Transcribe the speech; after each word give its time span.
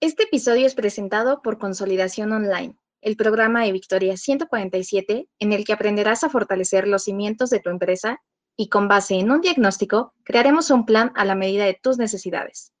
Este 0.00 0.24
episodio 0.24 0.66
es 0.66 0.74
presentado 0.74 1.40
por 1.40 1.56
Consolidación 1.56 2.30
Online, 2.30 2.76
el 3.00 3.16
programa 3.16 3.64
de 3.64 3.72
Victoria 3.72 4.18
147, 4.18 5.26
en 5.38 5.52
el 5.54 5.64
que 5.64 5.72
aprenderás 5.72 6.22
a 6.22 6.28
fortalecer 6.28 6.86
los 6.86 7.04
cimientos 7.04 7.48
de 7.48 7.60
tu 7.60 7.70
empresa 7.70 8.20
y 8.58 8.68
con 8.68 8.88
base 8.88 9.14
en 9.14 9.30
un 9.30 9.40
diagnóstico, 9.40 10.12
crearemos 10.22 10.70
un 10.70 10.84
plan 10.84 11.12
a 11.14 11.24
la 11.24 11.34
medida 11.34 11.64
de 11.64 11.80
tus 11.82 11.96
necesidades. 11.96 12.74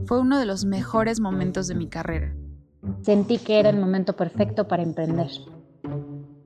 Fue 0.06 0.20
uno 0.20 0.38
de 0.38 0.46
los 0.46 0.64
mejores 0.64 1.18
momentos 1.18 1.66
de 1.66 1.74
mi 1.74 1.88
carrera. 1.88 2.32
Sentí 3.02 3.38
que 3.38 3.58
era 3.58 3.70
el 3.70 3.76
momento 3.76 4.14
perfecto 4.14 4.68
para 4.68 4.84
emprender. 4.84 5.28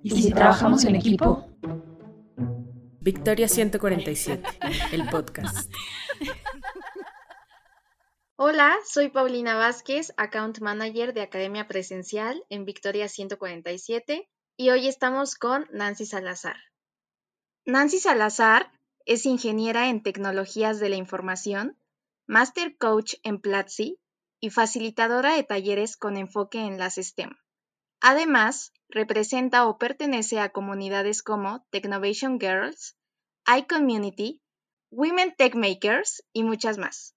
¿Y 0.02 0.22
si, 0.22 0.32
trabajamos 0.32 0.84
en 0.86 0.96
equipo? 0.96 1.46
Victoria 3.00 3.48
147, 3.48 4.42
el 4.92 5.06
podcast. 5.10 5.70
Hola, 8.36 8.74
soy 8.86 9.10
Paulina 9.10 9.56
Vázquez, 9.56 10.14
Account 10.16 10.60
Manager 10.60 11.12
de 11.12 11.20
Academia 11.20 11.68
Presencial 11.68 12.42
en 12.48 12.64
Victoria 12.64 13.08
147 13.08 14.30
y 14.56 14.70
hoy 14.70 14.88
estamos 14.88 15.34
con 15.34 15.66
Nancy 15.70 16.06
Salazar. 16.06 16.56
Nancy 17.66 17.98
Salazar 17.98 18.72
es 19.04 19.26
ingeniera 19.26 19.90
en 19.90 20.02
tecnologías 20.02 20.80
de 20.80 20.88
la 20.88 20.96
información 20.96 21.76
Master 22.30 22.76
Coach 22.76 23.14
en 23.24 23.40
Platzi 23.40 23.98
y 24.38 24.50
facilitadora 24.50 25.34
de 25.34 25.42
talleres 25.42 25.96
con 25.96 26.16
enfoque 26.16 26.60
en 26.60 26.78
las 26.78 26.94
STEM. 26.94 27.32
Además, 28.00 28.72
representa 28.88 29.66
o 29.66 29.78
pertenece 29.78 30.38
a 30.38 30.50
comunidades 30.50 31.24
como 31.24 31.66
Technovation 31.70 32.38
Girls, 32.38 32.96
iCommunity, 33.58 34.40
Women 34.92 35.34
Tech 35.36 35.56
Makers 35.56 36.22
y 36.32 36.44
muchas 36.44 36.78
más. 36.78 37.16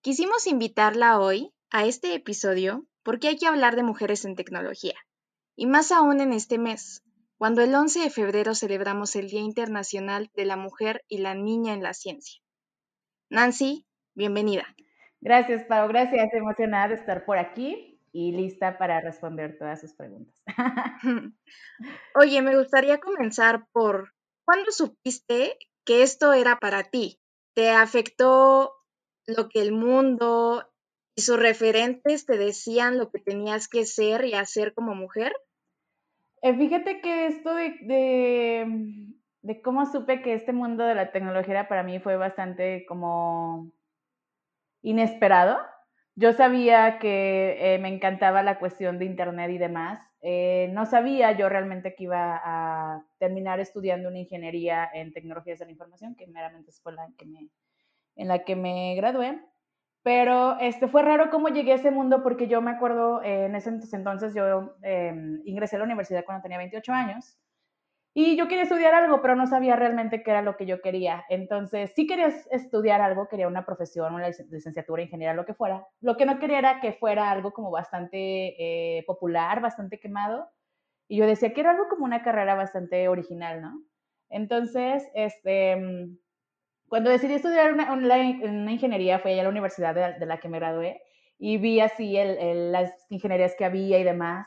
Quisimos 0.00 0.46
invitarla 0.46 1.20
hoy 1.20 1.52
a 1.68 1.84
este 1.84 2.14
episodio 2.14 2.86
porque 3.02 3.28
hay 3.28 3.36
que 3.36 3.48
hablar 3.48 3.76
de 3.76 3.82
mujeres 3.82 4.24
en 4.24 4.34
tecnología, 4.34 4.96
y 5.56 5.66
más 5.66 5.92
aún 5.92 6.22
en 6.22 6.32
este 6.32 6.56
mes, 6.56 7.02
cuando 7.36 7.60
el 7.60 7.74
11 7.74 8.00
de 8.00 8.08
febrero 8.08 8.54
celebramos 8.54 9.14
el 9.14 9.28
Día 9.28 9.40
Internacional 9.40 10.30
de 10.32 10.46
la 10.46 10.56
Mujer 10.56 11.04
y 11.06 11.18
la 11.18 11.34
Niña 11.34 11.74
en 11.74 11.82
la 11.82 11.92
Ciencia. 11.92 12.40
Nancy, 13.28 13.86
Bienvenida. 14.14 14.66
Gracias, 15.20 15.64
Pau. 15.64 15.88
Gracias. 15.88 16.32
Emocionada 16.34 16.88
de 16.88 16.94
estar 16.94 17.24
por 17.24 17.38
aquí 17.38 18.00
y 18.12 18.32
lista 18.32 18.76
para 18.76 19.00
responder 19.00 19.56
todas 19.58 19.80
sus 19.80 19.94
preguntas. 19.94 20.42
Oye, 22.14 22.42
me 22.42 22.56
gustaría 22.56 22.98
comenzar 22.98 23.66
por, 23.72 24.12
¿cuándo 24.44 24.70
supiste 24.70 25.56
que 25.84 26.02
esto 26.02 26.32
era 26.32 26.56
para 26.56 26.84
ti? 26.84 27.18
¿Te 27.54 27.70
afectó 27.70 28.74
lo 29.26 29.48
que 29.48 29.62
el 29.62 29.72
mundo 29.72 30.68
y 31.14 31.22
sus 31.22 31.38
referentes 31.38 32.26
te 32.26 32.36
decían 32.36 32.98
lo 32.98 33.10
que 33.10 33.20
tenías 33.20 33.68
que 33.68 33.86
ser 33.86 34.24
y 34.24 34.34
hacer 34.34 34.74
como 34.74 34.94
mujer? 34.94 35.32
Eh, 36.42 36.54
fíjate 36.54 37.00
que 37.00 37.26
esto 37.28 37.54
de, 37.54 37.76
de, 37.82 39.06
de 39.42 39.62
cómo 39.62 39.86
supe 39.86 40.22
que 40.22 40.34
este 40.34 40.52
mundo 40.52 40.84
de 40.84 40.94
la 40.94 41.12
tecnología 41.12 41.52
era 41.52 41.68
para 41.68 41.82
mí 41.82 42.00
fue 42.00 42.16
bastante 42.16 42.84
como 42.86 43.72
inesperado. 44.82 45.58
Yo 46.14 46.32
sabía 46.34 46.98
que 46.98 47.56
eh, 47.58 47.78
me 47.78 47.88
encantaba 47.88 48.42
la 48.42 48.58
cuestión 48.58 48.98
de 48.98 49.06
Internet 49.06 49.50
y 49.50 49.58
demás. 49.58 50.06
Eh, 50.20 50.68
no 50.72 50.84
sabía 50.84 51.32
yo 51.32 51.48
realmente 51.48 51.94
que 51.94 52.04
iba 52.04 52.40
a 52.44 53.04
terminar 53.18 53.60
estudiando 53.60 54.08
una 54.08 54.18
ingeniería 54.18 54.88
en 54.92 55.12
tecnologías 55.12 55.58
de 55.58 55.64
la 55.64 55.72
información, 55.72 56.14
que 56.14 56.26
meramente 56.26 56.70
fue 56.82 56.92
la 56.92 57.08
que 57.16 57.24
me, 57.24 57.48
en 58.16 58.28
la 58.28 58.44
que 58.44 58.56
me 58.56 58.94
gradué. 58.94 59.40
Pero 60.02 60.58
este, 60.58 60.88
fue 60.88 61.02
raro 61.02 61.30
cómo 61.30 61.48
llegué 61.48 61.72
a 61.72 61.76
ese 61.76 61.90
mundo 61.90 62.22
porque 62.22 62.48
yo 62.48 62.60
me 62.60 62.72
acuerdo, 62.72 63.22
eh, 63.22 63.46
en 63.46 63.54
ese 63.54 63.70
entonces 63.92 64.34
yo 64.34 64.74
em, 64.82 65.40
ingresé 65.44 65.76
a 65.76 65.78
la 65.78 65.84
universidad 65.84 66.24
cuando 66.24 66.42
tenía 66.42 66.58
28 66.58 66.92
años 66.92 67.38
y 68.14 68.36
yo 68.36 68.46
quería 68.46 68.64
estudiar 68.64 68.94
algo, 68.94 69.22
pero 69.22 69.36
no 69.36 69.46
sabía 69.46 69.74
realmente 69.74 70.22
qué 70.22 70.30
era 70.30 70.42
lo 70.42 70.56
que 70.56 70.66
yo 70.66 70.82
quería. 70.82 71.24
Entonces, 71.30 71.92
sí 71.96 72.06
quería 72.06 72.28
estudiar 72.50 73.00
algo, 73.00 73.26
quería 73.28 73.48
una 73.48 73.64
profesión, 73.64 74.14
una 74.14 74.28
licenciatura, 74.50 75.02
ingeniería, 75.02 75.32
lo 75.34 75.46
que 75.46 75.54
fuera. 75.54 75.86
Lo 76.00 76.18
que 76.18 76.26
no 76.26 76.38
quería 76.38 76.58
era 76.58 76.80
que 76.80 76.92
fuera 76.92 77.30
algo 77.30 77.52
como 77.52 77.70
bastante 77.70 78.98
eh, 78.98 79.04
popular, 79.06 79.62
bastante 79.62 79.98
quemado. 79.98 80.50
Y 81.08 81.16
yo 81.16 81.26
decía, 81.26 81.54
quiero 81.54 81.70
algo 81.70 81.88
como 81.88 82.04
una 82.04 82.22
carrera 82.22 82.54
bastante 82.54 83.08
original, 83.08 83.62
¿no? 83.62 83.82
Entonces, 84.28 85.08
este, 85.14 85.76
mm, 85.76 86.18
cuando 86.88 87.10
decidí 87.10 87.34
estudiar 87.34 87.72
una, 87.72 88.18
ingeniería, 88.72 89.20
fui 89.20 89.38
a 89.38 89.42
la 89.42 89.48
universidad 89.48 89.94
de, 89.94 90.26
la 90.26 90.38
que 90.40 90.48
me 90.50 90.58
gradué 90.58 91.02
y 91.38 91.56
vi 91.58 91.80
así 91.80 92.16
las 92.70 92.92
ingenierías 93.08 93.54
que 93.56 93.64
había 93.64 93.98
y 93.98 94.04
demás. 94.04 94.46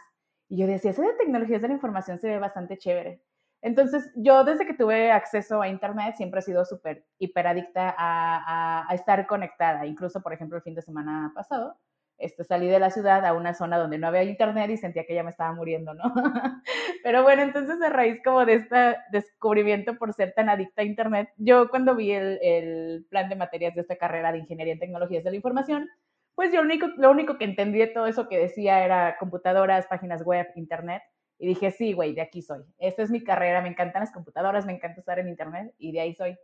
Y 0.49 0.57
yo 0.57 0.67
decía, 0.67 0.91
esa 0.91 1.01
de 1.01 1.13
tecnologías 1.13 1.61
de 1.63 1.69
la 1.69 1.73
información 1.73 2.19
se 2.19 2.27
ve 2.27 2.39
bastante 2.39 2.77
chévere. 2.77 3.21
Entonces, 3.65 4.11
yo 4.15 4.43
desde 4.43 4.67
que 4.67 4.75
tuve 4.75 5.11
acceso 5.11 5.59
a 5.59 5.67
Internet 5.67 6.17
siempre 6.17 6.39
he 6.39 6.43
sido 6.43 6.65
súper 6.65 7.03
hiperadicta 7.17 7.95
a, 7.97 8.85
a, 8.87 8.93
estar 8.93 9.25
conectada. 9.25 9.87
Incluso, 9.87 10.21
por 10.21 10.33
ejemplo, 10.33 10.57
el 10.57 10.61
fin 10.61 10.75
de 10.75 10.83
semana 10.83 11.31
pasado, 11.33 11.75
este, 12.19 12.43
salí 12.43 12.67
de 12.67 12.79
la 12.79 12.91
ciudad 12.91 13.25
a 13.25 13.33
una 13.33 13.55
zona 13.55 13.79
donde 13.79 13.97
no 13.97 14.05
había 14.05 14.21
Internet 14.21 14.69
y 14.69 14.77
sentía 14.77 15.07
que 15.07 15.15
ya 15.15 15.23
me 15.23 15.31
estaba 15.31 15.51
muriendo, 15.53 15.95
¿no? 15.95 16.03
Pero 17.03 17.23
bueno, 17.23 17.41
entonces 17.41 17.81
a 17.81 17.89
raíz 17.89 18.21
como 18.23 18.45
de 18.45 18.53
este 18.53 18.97
descubrimiento 19.11 19.97
por 19.97 20.13
ser 20.13 20.33
tan 20.33 20.47
adicta 20.47 20.83
a 20.83 20.85
Internet, 20.85 21.29
yo 21.37 21.67
cuando 21.69 21.95
vi 21.95 22.11
el, 22.11 23.07
plan 23.09 23.29
de 23.29 23.35
materias 23.35 23.73
de 23.73 23.81
esta 23.81 23.95
carrera 23.95 24.31
de 24.31 24.37
Ingeniería 24.37 24.73
en 24.73 24.79
Tecnologías 24.79 25.23
de 25.23 25.31
la 25.31 25.37
Información, 25.37 25.89
pues 26.35 26.51
yo 26.53 26.61
lo 26.61 26.67
único, 26.67 26.85
lo 26.97 27.09
único 27.09 27.39
que 27.39 27.45
entendí 27.45 27.79
de 27.79 27.87
todo 27.87 28.05
eso 28.05 28.29
que 28.29 28.37
decía 28.37 28.85
era 28.85 29.17
computadoras, 29.17 29.87
páginas 29.87 30.23
web, 30.23 30.45
Internet 30.55 31.01
y 31.37 31.47
dije, 31.47 31.71
sí, 31.71 31.93
güey, 31.93 32.13
de 32.13 32.21
aquí 32.21 32.41
soy. 32.41 32.63
Esta 32.77 33.03
es 33.03 33.11
mi 33.11 33.23
carrera, 33.23 33.61
me 33.61 33.69
encantan 33.69 34.01
las 34.01 34.11
computadoras, 34.11 34.65
me 34.65 34.73
encanta 34.73 34.99
estar 34.99 35.19
en 35.19 35.27
internet 35.27 35.73
y 35.77 35.91
de 35.91 36.01
ahí 36.01 36.13
soy. 36.13 36.37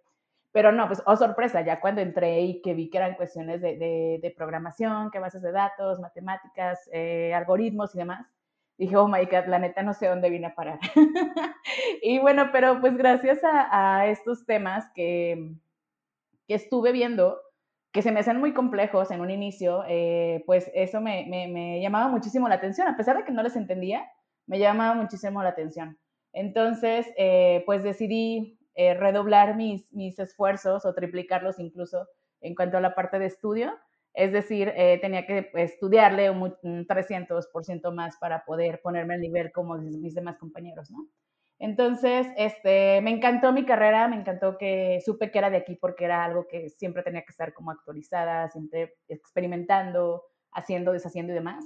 Pero 0.52 0.74
no, 0.74 0.88
pues, 0.88 1.02
oh 1.06 1.16
sorpresa, 1.16 1.62
ya 1.62 1.80
cuando 1.80 2.02
entré 2.02 2.42
y 2.42 2.62
que 2.62 2.74
vi 2.74 2.90
que 2.90 2.98
eran 2.98 3.16
cuestiones 3.16 3.62
de, 3.62 3.78
de, 4.22 4.34
programación, 4.36 5.10
que 5.10 5.20
bases 5.20 5.42
de 5.42 5.54
datos, 5.54 6.00
matemáticas, 6.00 6.90
eh, 6.92 7.34
algoritmos 7.34 7.96
y 7.96 8.00
demás, 8.00 8.28
dije, 8.78 8.98
oh 8.98 9.08
my 9.08 9.24
God, 9.26 9.46
la 9.48 9.60
neta 9.60 9.82
no 9.82 9.94
sé 9.94 10.08
dónde 10.08 10.30
vine 10.30 10.48
a 10.48 10.56
parar. 10.56 10.80
y 12.02 12.20
bueno, 12.20 12.50
pero 12.52 12.82
pues 12.82 12.98
gracias 12.98 13.42
a, 13.46 14.00
a 14.00 14.08
estos 14.08 14.46
temas 14.46 14.92
que, 14.94 15.54
que, 16.48 16.56
estuve 16.56 16.92
viendo, 16.92 17.40
que 17.94 18.02
se 18.02 18.12
me 18.12 18.20
hacen 18.20 18.38
muy 18.38 18.54
complejos 18.54 19.10
en 19.12 19.22
un 19.22 19.32
inicio, 19.32 19.86
eh, 19.88 20.44
pues 20.46 20.70
eso 20.74 21.00
me, 21.00 21.26
me, 21.30 21.48
me 21.48 21.80
llamaba 21.80 22.10
muchísimo 22.10 22.50
la 22.50 22.56
atención, 22.56 22.90
a 22.90 22.98
pesar 22.98 23.16
de 23.16 23.24
que 23.24 23.32
no 23.32 23.42
les 23.42 23.56
entendía 23.56 24.06
me 24.52 24.60
llamaba 24.60 24.94
muchísimo 24.96 25.42
la 25.42 25.50
atención. 25.50 25.98
Entonces, 26.34 27.08
eh, 27.18 27.64
pues 27.66 27.84
decidí 27.84 28.60
eh, 28.76 28.94
redoblar 28.96 29.56
mis, 29.56 29.90
mis 29.94 30.20
esfuerzos 30.20 30.86
o 30.86 30.94
triplicarlos 30.94 31.58
incluso 31.58 32.06
en 32.42 32.54
cuanto 32.54 32.76
a 32.76 32.82
la 32.82 32.94
parte 32.94 33.18
de 33.18 33.28
estudio. 33.28 33.72
Es 34.14 34.34
decir, 34.34 34.74
eh, 34.76 35.00
tenía 35.00 35.26
que 35.26 35.50
estudiarle 35.54 36.30
un, 36.30 36.54
300% 36.86 37.94
más 37.94 38.18
para 38.18 38.44
poder 38.44 38.82
ponerme 38.82 39.14
al 39.14 39.22
nivel 39.22 39.54
como 39.54 39.78
mis 39.78 40.16
demás 40.16 40.38
compañeros, 40.38 40.92
¿no? 40.92 41.08
Entonces, 41.58 42.28
este, 42.36 43.00
me 43.00 43.12
encantó 43.12 43.54
mi 43.54 43.66
carrera, 43.66 44.10
me 44.10 44.18
encantó 44.18 44.58
que 44.58 45.00
supe 45.06 45.32
que 45.32 45.38
era 45.38 45.50
de 45.50 45.58
aquí 45.58 45.78
porque 45.78 46.04
era 46.04 46.26
algo 46.26 46.46
que 46.50 46.68
siempre 46.72 47.04
tenía 47.04 47.22
que 47.22 47.32
estar 47.32 47.54
como 47.54 47.72
actualizada, 47.72 48.50
siempre 48.50 48.96
experimentando, 49.08 50.24
haciendo, 50.52 50.92
deshaciendo 50.92 51.32
y 51.32 51.36
demás 51.36 51.64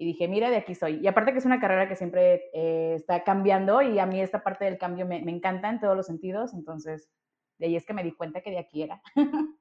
y 0.00 0.06
dije, 0.06 0.28
mira, 0.28 0.48
de 0.48 0.56
aquí 0.56 0.76
soy. 0.76 1.00
Y 1.02 1.08
aparte 1.08 1.32
que 1.32 1.38
es 1.38 1.44
una 1.44 1.60
carrera 1.60 1.88
que 1.88 1.96
siempre 1.96 2.50
eh, 2.54 2.94
está 2.94 3.24
cambiando 3.24 3.82
y 3.82 3.98
a 3.98 4.06
mí 4.06 4.20
esta 4.20 4.44
parte 4.44 4.64
del 4.64 4.78
cambio 4.78 5.04
me, 5.06 5.20
me, 5.20 5.32
encanta 5.32 5.68
en 5.68 5.80
todos 5.80 5.96
los 5.96 6.06
sentidos, 6.06 6.54
entonces 6.54 7.10
de 7.58 7.66
ahí 7.66 7.76
es 7.76 7.84
que 7.84 7.94
me 7.94 8.04
di 8.04 8.12
cuenta 8.12 8.40
que 8.40 8.50
de 8.50 8.60
aquí 8.60 8.84
era. 8.84 9.02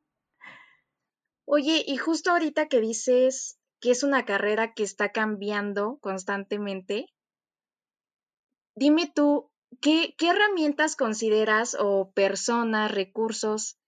Oye, 1.46 1.84
y 1.88 1.98
justo 1.98 2.30
ahorita 2.30 2.68
que 2.68 2.80
dices 2.80 3.60
que 3.82 3.90
es 3.90 4.04
una 4.04 4.26
carrera 4.26 4.74
que 4.74 4.84
está 4.84 5.12
cambiando 5.12 5.98
constantemente, 6.02 7.08
dime 8.76 9.12
tú, 9.14 9.50
¿qué, 9.82 10.14
qué 10.20 10.30
herramientas 10.30 10.96
consideras 10.96 11.76
o 11.80 12.12
personas, 12.12 12.92
recursos, 12.92 13.80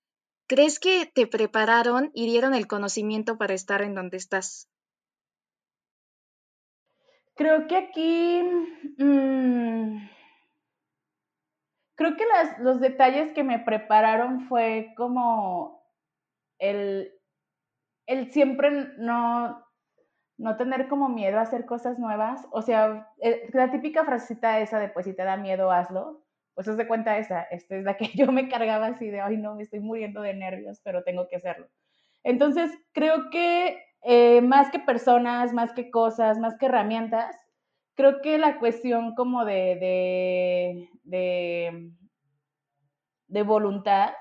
crees 0.47 0.79
que 0.79 1.05
te 1.05 1.27
prepararon 1.27 2.09
y 2.15 2.25
dieron 2.25 2.55
el 2.55 2.65
conocimiento 2.65 3.37
para 3.37 3.53
estar 3.53 3.83
en 3.83 3.93
donde 3.93 4.17
estás? 4.17 4.67
Creo 7.39 7.67
que 7.69 7.77
aquí, 7.77 8.43
mm, 8.97 10.09
creo 11.95 12.17
que 12.17 12.25
los 12.59 12.81
detalles 12.81 13.31
que 13.31 13.45
me 13.45 13.59
prepararon 13.59 14.41
fue 14.49 14.93
como 14.97 15.81
el, 16.59 17.13
el 18.07 18.31
siempre 18.33 18.71
no, 18.97 19.65
no 20.37 20.57
tener 20.57 20.89
como 20.89 21.07
miedo 21.07 21.39
a 21.39 21.43
hacer 21.43 21.65
cosas 21.65 21.97
nuevas. 21.97 22.45
O 22.51 22.61
sea, 22.61 23.09
eh, 23.21 23.49
la 23.53 23.71
típica 23.71 24.03
frasecita 24.03 24.59
esa 24.59 24.79
de 24.79 24.89
pues 24.89 25.05
si 25.05 25.15
te 25.15 25.23
da 25.23 25.37
miedo, 25.37 25.71
hazlo. 25.71 26.25
Pues 26.55 26.67
os 26.67 26.75
de 26.75 26.89
cuenta 26.89 27.19
esa, 27.19 27.43
esta 27.43 27.77
es 27.77 27.85
la 27.85 27.95
que 27.97 28.07
yo 28.17 28.33
me 28.33 28.49
cargaba 28.49 28.87
así 28.87 29.09
de, 29.09 29.21
ay 29.21 29.37
no, 29.37 29.55
me 29.55 29.63
estoy 29.63 29.79
muriendo 29.79 30.21
de 30.21 30.33
nervios, 30.33 30.81
pero 30.83 31.03
tengo 31.05 31.29
que 31.29 31.37
hacerlo. 31.37 31.69
Entonces, 32.23 32.71
creo 32.91 33.29
que 33.29 33.81
eh, 34.03 34.41
más 34.41 34.71
que 34.71 34.79
personas, 34.79 35.53
más 35.53 35.73
que 35.73 35.91
cosas, 35.91 36.39
más 36.39 36.57
que 36.57 36.67
herramientas, 36.67 37.35
creo 37.95 38.21
que 38.21 38.37
la 38.37 38.59
cuestión 38.59 39.15
como 39.15 39.45
de, 39.45 39.77
de, 39.79 40.89
de, 41.03 41.91
de 43.27 43.43
voluntad 43.43 44.13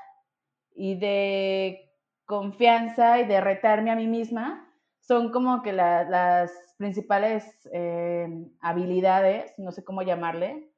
y 0.74 0.98
de 0.98 1.90
confianza 2.24 3.20
y 3.20 3.26
de 3.26 3.40
retarme 3.40 3.90
a 3.90 3.96
mí 3.96 4.06
misma 4.06 4.64
son 5.00 5.32
como 5.32 5.62
que 5.62 5.72
las 5.72 6.52
principales 6.76 7.44
eh, 7.72 8.28
habilidades, 8.60 9.54
no 9.58 9.72
sé 9.72 9.82
cómo 9.84 10.02
llamarle, 10.02 10.70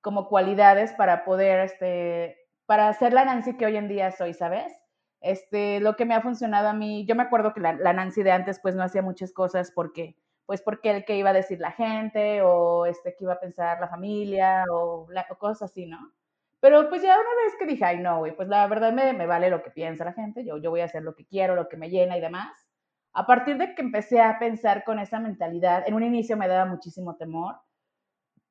como 0.00 0.28
cualidades 0.28 0.92
para 0.94 1.24
poder, 1.24 1.60
este, 1.60 2.38
para 2.66 2.92
ser 2.94 3.12
la 3.12 3.24
Nancy 3.24 3.56
que 3.56 3.66
hoy 3.66 3.76
en 3.76 3.88
día 3.88 4.10
soy, 4.10 4.32
¿sabes? 4.34 4.72
Este, 5.24 5.80
lo 5.80 5.96
que 5.96 6.04
me 6.04 6.14
ha 6.14 6.20
funcionado 6.20 6.68
a 6.68 6.74
mí, 6.74 7.06
yo 7.06 7.14
me 7.16 7.22
acuerdo 7.22 7.54
que 7.54 7.60
la, 7.60 7.92
Nancy 7.92 8.22
de 8.22 8.32
antes 8.32 8.60
pues 8.60 8.74
no 8.74 8.82
hacía 8.82 9.02
muchas 9.02 9.32
cosas 9.32 9.72
porque, 9.74 10.16
pues 10.46 10.60
porque 10.62 10.90
el 10.90 11.04
que 11.04 11.16
iba 11.16 11.30
a 11.30 11.32
decir 11.32 11.60
la 11.60 11.72
gente 11.72 12.42
o 12.42 12.86
este 12.86 13.16
que 13.16 13.24
iba 13.24 13.32
a 13.32 13.40
pensar 13.40 13.80
la 13.80 13.88
familia 13.88 14.64
o, 14.70 15.08
cosas 15.38 15.70
así, 15.70 15.86
¿no? 15.86 16.12
Pero 16.60 16.88
pues 16.88 17.02
ya 17.02 17.14
una 17.14 17.44
vez 17.44 17.56
que 17.58 17.66
dije, 17.66 17.84
ay 17.84 17.98
no, 18.00 18.18
güey, 18.18 18.36
pues 18.36 18.48
la 18.48 18.66
verdad 18.66 18.92
me, 18.92 19.12
me, 19.14 19.26
vale 19.26 19.50
lo 19.50 19.62
que 19.62 19.70
piensa 19.70 20.04
la 20.04 20.12
gente, 20.12 20.44
yo, 20.44 20.58
yo 20.58 20.70
voy 20.70 20.80
a 20.82 20.86
hacer 20.86 21.02
lo 21.02 21.14
que 21.14 21.26
quiero, 21.26 21.56
lo 21.56 21.68
que 21.68 21.76
me 21.76 21.90
llena 21.90 22.16
y 22.16 22.20
demás 22.20 22.64
a 23.14 23.26
partir 23.26 23.56
de 23.56 23.74
que 23.74 23.82
empecé 23.82 24.20
a 24.20 24.38
pensar 24.38 24.84
con 24.84 24.98
esa 24.98 25.20
mentalidad, 25.20 25.84
en 25.86 25.94
un 25.94 26.02
inicio 26.02 26.36
me 26.36 26.48
daba 26.48 26.66
muchísimo 26.66 27.16
temor, 27.16 27.56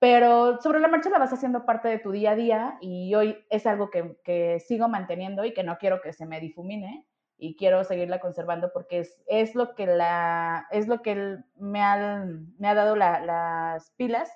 pero 0.04 0.60
sobre 0.60 0.82
la 0.82 0.90
marcha 0.90 1.10
la 1.10 1.18
vas 1.18 1.32
haciendo 1.32 1.66
parte 1.66 1.88
de 1.88 1.98
tu 1.98 2.12
día 2.12 2.32
a 2.32 2.36
día 2.36 2.78
y 2.82 3.16
hoy 3.16 3.38
es 3.50 3.66
algo 3.66 3.90
que, 3.90 4.60
sigo 4.60 4.90
manteniendo 4.90 5.46
y 5.46 5.54
que 5.54 5.64
no 5.64 5.78
quiero 5.78 6.02
que 6.02 6.12
se 6.12 6.26
me 6.26 6.42
difumine 6.42 7.08
y 7.38 7.56
quiero 7.56 7.86
seguirla 7.86 8.20
conservando 8.20 8.74
porque 8.74 9.00
es, 9.00 9.24
es 9.28 9.56
lo 9.56 9.76
que, 9.76 9.88
la, 9.88 10.68
es 10.72 10.90
lo 10.90 11.02
que 11.02 11.38
me, 11.56 11.82
ha, 11.82 12.28
me 12.60 12.68
ha 12.68 12.74
dado 12.74 12.98
las 12.98 13.92
pilas 13.92 14.30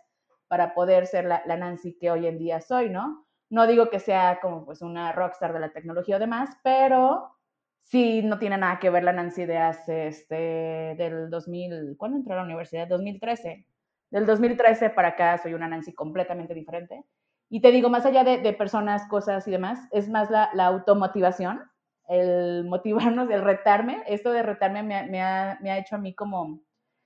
para 0.48 0.74
poder 0.74 1.06
ser 1.06 1.26
la, 1.26 1.44
la, 1.46 1.58
Nancy 1.58 1.98
que 1.98 2.12
hoy 2.12 2.28
en 2.28 2.38
día 2.38 2.62
soy, 2.62 2.90
¿no? 2.90 3.28
No 3.50 3.68
digo 3.68 3.90
que 3.90 4.00
sea 4.00 4.40
como 4.42 4.64
pues 4.64 4.82
una 4.82 5.12
rockstar 5.12 5.52
de 5.52 5.60
la 5.60 5.74
tecnología 5.74 6.16
o 6.16 6.20
demás, 6.20 6.50
pero 6.64 7.36
sí 7.84 8.22
no 8.24 8.40
tiene 8.40 8.58
nada 8.58 8.80
que 8.80 8.90
ver 8.90 9.04
la 9.04 9.12
Nancy 9.12 9.46
de 9.46 9.58
hace, 9.58 10.08
este, 10.08 10.96
del 10.98 11.30
2000, 11.30 11.98
¿cuándo 11.98 12.20
entró 12.20 12.36
a 12.36 12.38
la 12.38 12.44
universidad? 12.44 12.88
2013. 12.88 13.68
Del 14.10 14.26
2013 14.26 14.90
para 14.92 15.10
acá 15.10 15.38
soy 15.38 15.54
una 15.54 15.68
Nancy 15.68 15.94
completamente 15.94 16.54
diferente. 16.54 17.04
Y 17.50 17.62
te 17.62 17.72
digo, 17.72 17.90
más 17.90 18.06
allá 18.06 18.24
de, 18.24 18.54
personas, 18.54 19.08
cosas 19.08 19.48
y 19.48 19.52
demás, 19.52 19.80
es 19.92 20.10
más 20.10 20.30
la, 20.30 20.66
automotivación, 20.66 21.62
el 22.08 22.66
motivarnos, 22.66 23.30
el 23.30 23.44
retarme. 23.44 24.04
Esto 24.08 24.32
de 24.32 24.44
retarme 24.44 24.84
me, 24.84 25.22
ha, 25.22 25.58
me 25.62 25.72
ha 25.72 25.78
hecho 25.78 25.96
a 25.96 26.00
mí 26.00 26.14
como 26.14 26.62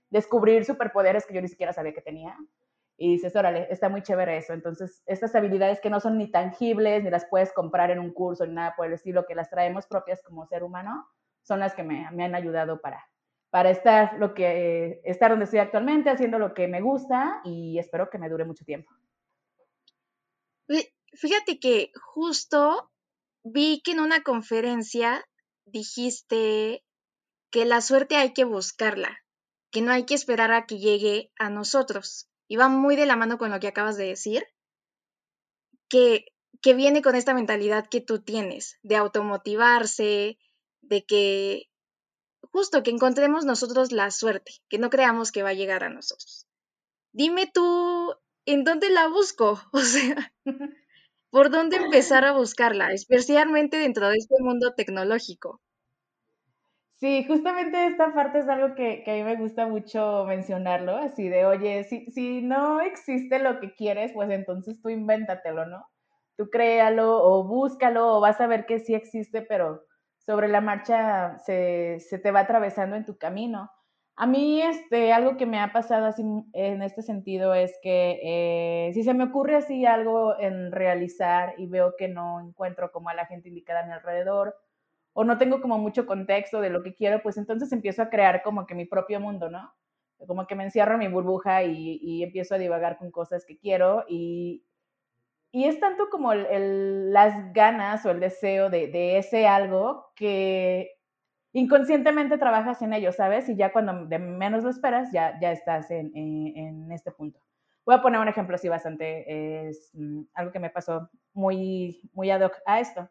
descubrir 0.09 0.65
superpoderes 0.65 1.25
que 1.25 1.33
yo 1.33 1.41
ni 1.41 1.47
siquiera 1.47 1.73
sabía 1.73 1.93
que 1.93 2.01
tenía 2.01 2.37
y 3.03 3.13
dices, 3.13 3.35
órale, 3.35 3.65
está 3.71 3.89
muy 3.89 4.03
chévere 4.03 4.37
eso. 4.37 4.53
Entonces, 4.53 5.01
estas 5.07 5.33
habilidades 5.33 5.79
que 5.79 5.89
no 5.89 5.99
son 5.99 6.19
ni 6.19 6.29
tangibles, 6.29 7.03
ni 7.03 7.09
las 7.09 7.25
puedes 7.25 7.51
comprar 7.51 7.89
en 7.89 7.97
un 7.97 8.13
curso, 8.13 8.45
ni 8.45 8.53
nada 8.53 8.75
por 8.75 8.85
el 8.85 8.93
estilo, 8.93 9.25
que 9.25 9.33
las 9.33 9.49
traemos 9.49 9.87
propias 9.87 10.21
como 10.21 10.45
ser 10.45 10.63
humano, 10.63 11.07
son 11.41 11.59
las 11.59 11.73
que 11.73 11.81
me, 11.81 12.05
han 12.05 12.35
ayudado 12.35 12.79
para, 12.79 13.03
para 13.51 13.69
estar, 13.69 14.17
lo 14.17 14.33
que, 14.33 15.01
estar 15.03 15.29
donde 15.29 15.45
estoy 15.45 15.59
actualmente, 15.59 16.09
haciendo 16.09 16.39
lo 16.39 16.53
que 16.53 16.67
me 16.67 16.81
gusta 16.81 17.41
y 17.43 17.77
espero 17.77 18.09
que 18.09 18.17
me 18.17 18.29
dure 18.29 18.45
mucho 18.45 18.65
tiempo. 18.65 18.89
Fíjate 21.13 21.59
que 21.59 21.91
justo 22.01 22.89
vi 23.43 23.81
que 23.83 23.91
en 23.91 23.99
una 23.99 24.23
conferencia 24.23 25.25
dijiste 25.65 26.85
que 27.51 27.65
la 27.65 27.81
suerte 27.81 28.15
hay 28.15 28.33
que 28.33 28.45
buscarla, 28.45 29.19
que 29.71 29.81
no 29.81 29.91
hay 29.91 30.05
que 30.05 30.13
esperar 30.13 30.53
a 30.53 30.65
que 30.65 30.79
llegue 30.79 31.31
a 31.37 31.49
nosotros 31.49 32.29
y 32.47 32.55
va 32.55 32.69
muy 32.69 32.95
de 32.95 33.05
la 33.05 33.17
mano 33.17 33.37
con 33.37 33.51
lo 33.51 33.59
que 33.59 33.67
acabas 33.67 33.97
de 33.97 34.05
decir, 34.05 34.45
que, 35.89 36.25
que 36.61 36.73
viene 36.73 37.01
con 37.01 37.15
esta 37.15 37.33
mentalidad 37.33 37.87
que 37.89 37.99
tú 37.99 38.21
tienes, 38.21 38.79
de 38.81 38.95
automotivarse, 38.95 40.37
de 40.79 41.05
que 41.05 41.70
justo 42.51 42.83
que 42.83 42.91
encontremos 42.91 43.45
nosotros 43.45 43.91
la 43.91 44.11
suerte, 44.11 44.51
que 44.69 44.77
no 44.77 44.89
creamos 44.89 45.31
que 45.31 45.43
va 45.43 45.49
a 45.49 45.53
llegar 45.53 45.83
a 45.83 45.89
nosotros. 45.89 46.47
Dime 47.13 47.47
tú, 47.53 48.15
¿en 48.45 48.63
dónde 48.63 48.89
la 48.89 49.07
busco? 49.07 49.59
O 49.73 49.79
sea, 49.79 50.33
¿por 51.29 51.49
dónde 51.49 51.77
empezar 51.77 52.25
a 52.25 52.33
buscarla? 52.33 52.91
Especialmente 52.91 53.77
dentro 53.77 54.09
de 54.09 54.17
este 54.17 54.35
mundo 54.39 54.73
tecnológico. 54.73 55.61
Sí, 57.01 57.25
justamente 57.27 57.87
esta 57.87 58.13
parte 58.13 58.39
es 58.39 58.47
algo 58.47 58.75
que, 58.75 59.03
a 59.07 59.13
mí 59.13 59.23
me 59.23 59.35
gusta 59.35 59.65
mucho 59.65 60.23
mencionarlo, 60.25 60.97
así 60.97 61.29
de, 61.29 61.47
oye, 61.47 61.83
si, 61.83 62.05
si 62.11 62.43
no 62.43 62.79
existe 62.79 63.39
lo 63.39 63.59
que 63.59 63.73
quieres, 63.73 64.11
pues 64.13 64.29
entonces 64.29 64.79
tú 64.83 64.89
invéntatelo, 64.89 65.65
¿no? 65.65 65.83
Tú 66.37 66.51
créalo 66.51 67.23
o 67.23 67.43
búscalo 67.43 68.17
o 68.17 68.21
vas 68.21 68.39
a 68.39 68.45
ver 68.45 68.67
que 68.67 68.77
sí 68.79 68.93
existe, 68.93 69.41
pero 69.41 69.83
sobre 70.25 70.47
la 70.47 70.61
marcha 70.61 71.37
se, 71.39 71.99
te 72.21 72.31
va 72.31 72.41
atravesando 72.41 72.95
en 72.95 73.05
tu 73.05 73.17
camino. 73.17 73.71
A 74.15 74.27
mí, 74.27 74.61
este, 74.61 75.13
algo 75.13 75.37
que 75.37 75.45
me 75.45 75.59
ha 75.59 75.71
pasado 75.71 76.05
así 76.05 76.23
en 76.53 76.83
este 76.83 77.01
sentido 77.01 77.53
es 77.55 77.77
que 77.81 78.19
eh, 78.23 78.93
si 78.93 79.03
se 79.03 79.13
me 79.13 79.23
ocurre 79.23 79.55
así 79.55 79.85
algo 79.85 80.39
en 80.39 80.71
realizar 80.71 81.55
y 81.57 81.67
veo 81.67 81.95
que 81.97 82.07
no 82.07 82.39
encuentro 82.39 82.91
como 82.91 83.09
a 83.09 83.15
la 83.15 83.25
gente 83.25 83.49
indicada 83.49 83.81
a 83.81 83.85
mi 83.85 83.93
alrededor, 83.93 84.55
o 85.13 85.23
no 85.23 85.37
tengo 85.37 85.59
como 85.59 85.77
mucho 85.77 86.05
contexto 86.05 86.61
de 86.61 86.69
lo 86.69 86.83
que 86.83 86.93
quiero, 86.93 87.21
pues 87.21 87.37
entonces 87.37 87.71
empiezo 87.71 88.01
a 88.01 88.09
crear 88.09 88.43
como 88.43 88.65
que 88.65 88.75
mi 88.75 88.85
propio 88.85 89.19
mundo, 89.19 89.49
¿no? 89.49 89.73
Como 90.27 90.45
que 90.45 90.55
me 90.55 90.63
encierro 90.63 90.93
en 90.93 90.99
mi 90.99 91.07
burbuja 91.07 91.63
y, 91.63 92.23
empiezo 92.23 92.55
a 92.55 92.59
divagar 92.59 92.97
con 92.97 93.11
cosas 93.11 93.45
que 93.45 93.57
quiero 93.57 94.05
y, 94.07 94.63
y 95.51 95.65
es 95.65 95.79
tanto 95.79 96.09
como 96.09 96.33
las 96.33 97.53
ganas 97.53 98.05
o 98.05 98.11
el 98.11 98.19
deseo 98.19 98.69
de, 98.69 99.17
ese 99.17 99.47
algo 99.47 100.11
que 100.15 100.91
inconscientemente 101.53 102.37
trabajas 102.37 102.81
en 102.81 102.93
ello, 102.93 103.11
¿sabes? 103.11 103.49
Y 103.49 103.55
ya 103.55 103.71
cuando 103.73 104.05
de 104.05 104.19
menos 104.19 104.63
lo 104.63 104.69
esperas, 104.69 105.11
ya, 105.11 105.37
ya 105.41 105.51
estás 105.51 105.91
en, 105.91 106.11
en, 106.15 106.91
este 106.91 107.11
punto. 107.11 107.39
Voy 107.85 107.95
a 107.95 108.01
poner 108.01 108.21
un 108.21 108.27
ejemplo 108.27 108.55
así 108.55 108.69
bastante, 108.69 109.67
es 109.67 109.91
mm, 109.93 110.21
algo 110.33 110.51
que 110.51 110.59
me 110.59 110.69
pasó 110.69 111.09
muy, 111.33 112.09
muy 112.13 112.31
ad 112.31 112.41
hoc 112.41 112.55
a 112.65 112.79
esto 112.79 113.09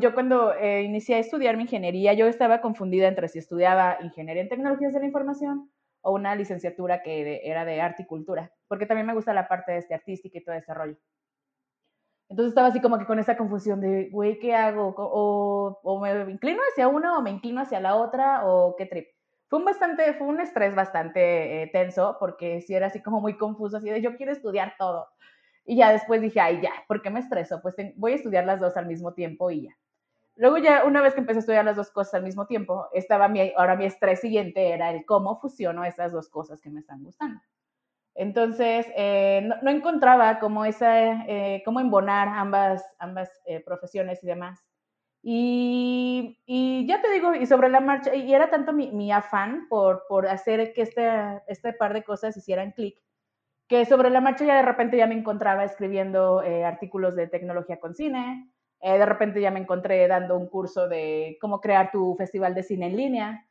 yo 0.00 0.12
cuando 0.12 0.54
eh, 0.54 0.82
inicié 0.82 1.16
a 1.16 1.18
estudiar 1.18 1.56
mi 1.56 1.62
ingeniería, 1.62 2.12
yo 2.12 2.26
estaba 2.26 2.60
confundida 2.60 3.08
entre 3.08 3.28
si 3.28 3.38
estudiaba 3.38 3.98
ingeniería 4.02 4.42
en 4.42 4.48
tecnologías 4.48 4.92
de 4.92 5.00
la 5.00 5.06
información 5.06 5.70
o 6.02 6.12
una 6.12 6.36
licenciatura 6.36 7.02
que 7.02 7.40
era 7.44 7.64
de 7.64 7.80
arte 7.80 8.02
y 8.02 8.06
cultura, 8.06 8.52
porque 8.68 8.84
también 8.84 9.06
me 9.06 9.14
gusta 9.14 9.32
la 9.32 9.48
parte 9.48 9.72
de 9.72 9.78
este 9.78 9.94
artística 9.94 10.38
y 10.38 10.44
todo 10.44 10.54
ese 10.54 10.74
rollo. 10.74 10.96
Entonces 12.28 12.50
estaba 12.50 12.68
así 12.68 12.80
como 12.80 12.98
que 12.98 13.06
con 13.06 13.18
esa 13.18 13.36
confusión 13.36 13.80
de, 13.80 14.08
güey, 14.10 14.38
¿qué 14.38 14.54
hago? 14.54 14.94
O, 14.96 15.80
o, 15.82 16.00
me 16.00 16.30
inclino 16.30 16.60
hacia 16.70 16.88
una 16.88 17.18
o 17.18 17.22
me 17.22 17.30
inclino 17.30 17.60
hacia 17.60 17.80
la 17.80 17.96
otra 17.96 18.46
o 18.46 18.74
qué 18.76 18.86
trip. 18.86 19.08
Fue 19.48 19.58
un, 19.58 19.64
bastante, 19.64 20.14
fue 20.14 20.26
un 20.26 20.40
estrés 20.40 20.74
bastante 20.74 21.62
eh, 21.62 21.66
tenso 21.68 22.16
porque 22.18 22.60
si 22.62 22.74
era 22.74 22.86
así 22.86 23.02
como 23.02 23.20
muy 23.20 23.36
confuso, 23.36 23.76
así 23.76 23.90
de 23.90 24.00
yo 24.00 24.16
quiero 24.16 24.32
estudiar 24.32 24.74
todo. 24.78 25.06
Y 25.66 25.76
ya 25.76 25.92
después 25.92 26.20
dije, 26.20 26.40
ay, 26.40 26.60
ya, 26.62 26.72
¿por 26.88 27.02
qué 27.02 27.10
me 27.10 27.20
estreso? 27.20 27.60
Pues 27.62 27.74
voy 27.96 28.12
a 28.12 28.16
estudiar 28.16 28.44
las 28.44 28.60
dos 28.60 28.76
al 28.76 28.86
mismo 28.86 29.14
tiempo 29.14 29.50
y 29.50 29.64
ya. 29.64 29.76
Luego 30.36 30.58
ya, 30.58 30.84
una 30.84 31.00
vez 31.00 31.14
que 31.14 31.20
empecé 31.20 31.38
a 31.38 31.40
estudiar 31.40 31.64
las 31.64 31.76
dos 31.76 31.90
cosas 31.90 32.14
al 32.14 32.24
mismo 32.24 32.46
tiempo, 32.46 32.88
estaba 32.92 33.28
mi, 33.28 33.52
ahora 33.56 33.76
mi 33.76 33.84
estrés 33.84 34.20
siguiente 34.20 34.70
era 34.70 34.90
el 34.90 35.04
cómo 35.06 35.40
fusiono 35.40 35.84
esas 35.84 36.10
dos 36.10 36.28
cosas 36.28 36.60
que 36.60 36.70
me 36.70 36.80
están 36.80 37.04
gustando. 37.04 37.40
Entonces, 38.14 38.86
eh, 38.96 39.48
no, 39.62 39.70
encontraba 39.70 40.38
cómo, 40.38 40.64
esa, 40.64 41.24
eh, 41.26 41.62
cómo 41.64 41.80
embonar 41.80 42.28
ambas, 42.28 42.84
ambas 42.98 43.30
eh, 43.46 43.60
profesiones 43.60 44.22
y 44.22 44.26
demás. 44.26 44.64
Y, 45.22 46.38
y, 46.46 46.86
ya 46.86 47.00
te 47.02 47.10
digo, 47.10 47.34
y 47.34 47.46
sobre 47.46 47.70
la 47.70 47.80
marcha, 47.80 48.14
y 48.14 48.32
era 48.32 48.50
tanto 48.50 48.72
mi, 48.72 48.92
mi 48.92 49.10
afán 49.10 49.66
por, 49.68 50.04
por 50.08 50.28
hacer 50.28 50.72
que 50.74 50.82
este, 50.82 51.08
este 51.48 51.72
par 51.72 51.94
de 51.94 52.04
cosas 52.04 52.36
hicieran 52.36 52.72
clic, 52.72 53.00
que 53.68 53.86
sobre 53.86 54.10
la 54.10 54.20
marcha 54.20 54.44
ya 54.44 54.56
de 54.56 54.62
repente 54.62 54.98
ya 54.98 55.06
me 55.06 55.14
encontraba 55.14 55.64
escribiendo 55.64 56.42
eh, 56.42 56.64
artículos 56.64 57.16
de 57.16 57.26
tecnología 57.26 57.80
con 57.80 57.94
cine, 57.94 58.50
de 58.82 59.06
repente 59.06 59.40
ya 59.40 59.50
me 59.50 59.60
encontré 59.60 60.06
dando 60.06 60.36
un 60.36 60.46
curso 60.46 60.88
de 60.88 61.38
cómo 61.40 61.58
crear 61.62 61.90
tu 61.90 62.14
festival 62.16 62.54
de 62.54 62.62
cine 62.62 62.88
en 62.88 62.96
línea, 62.98 63.48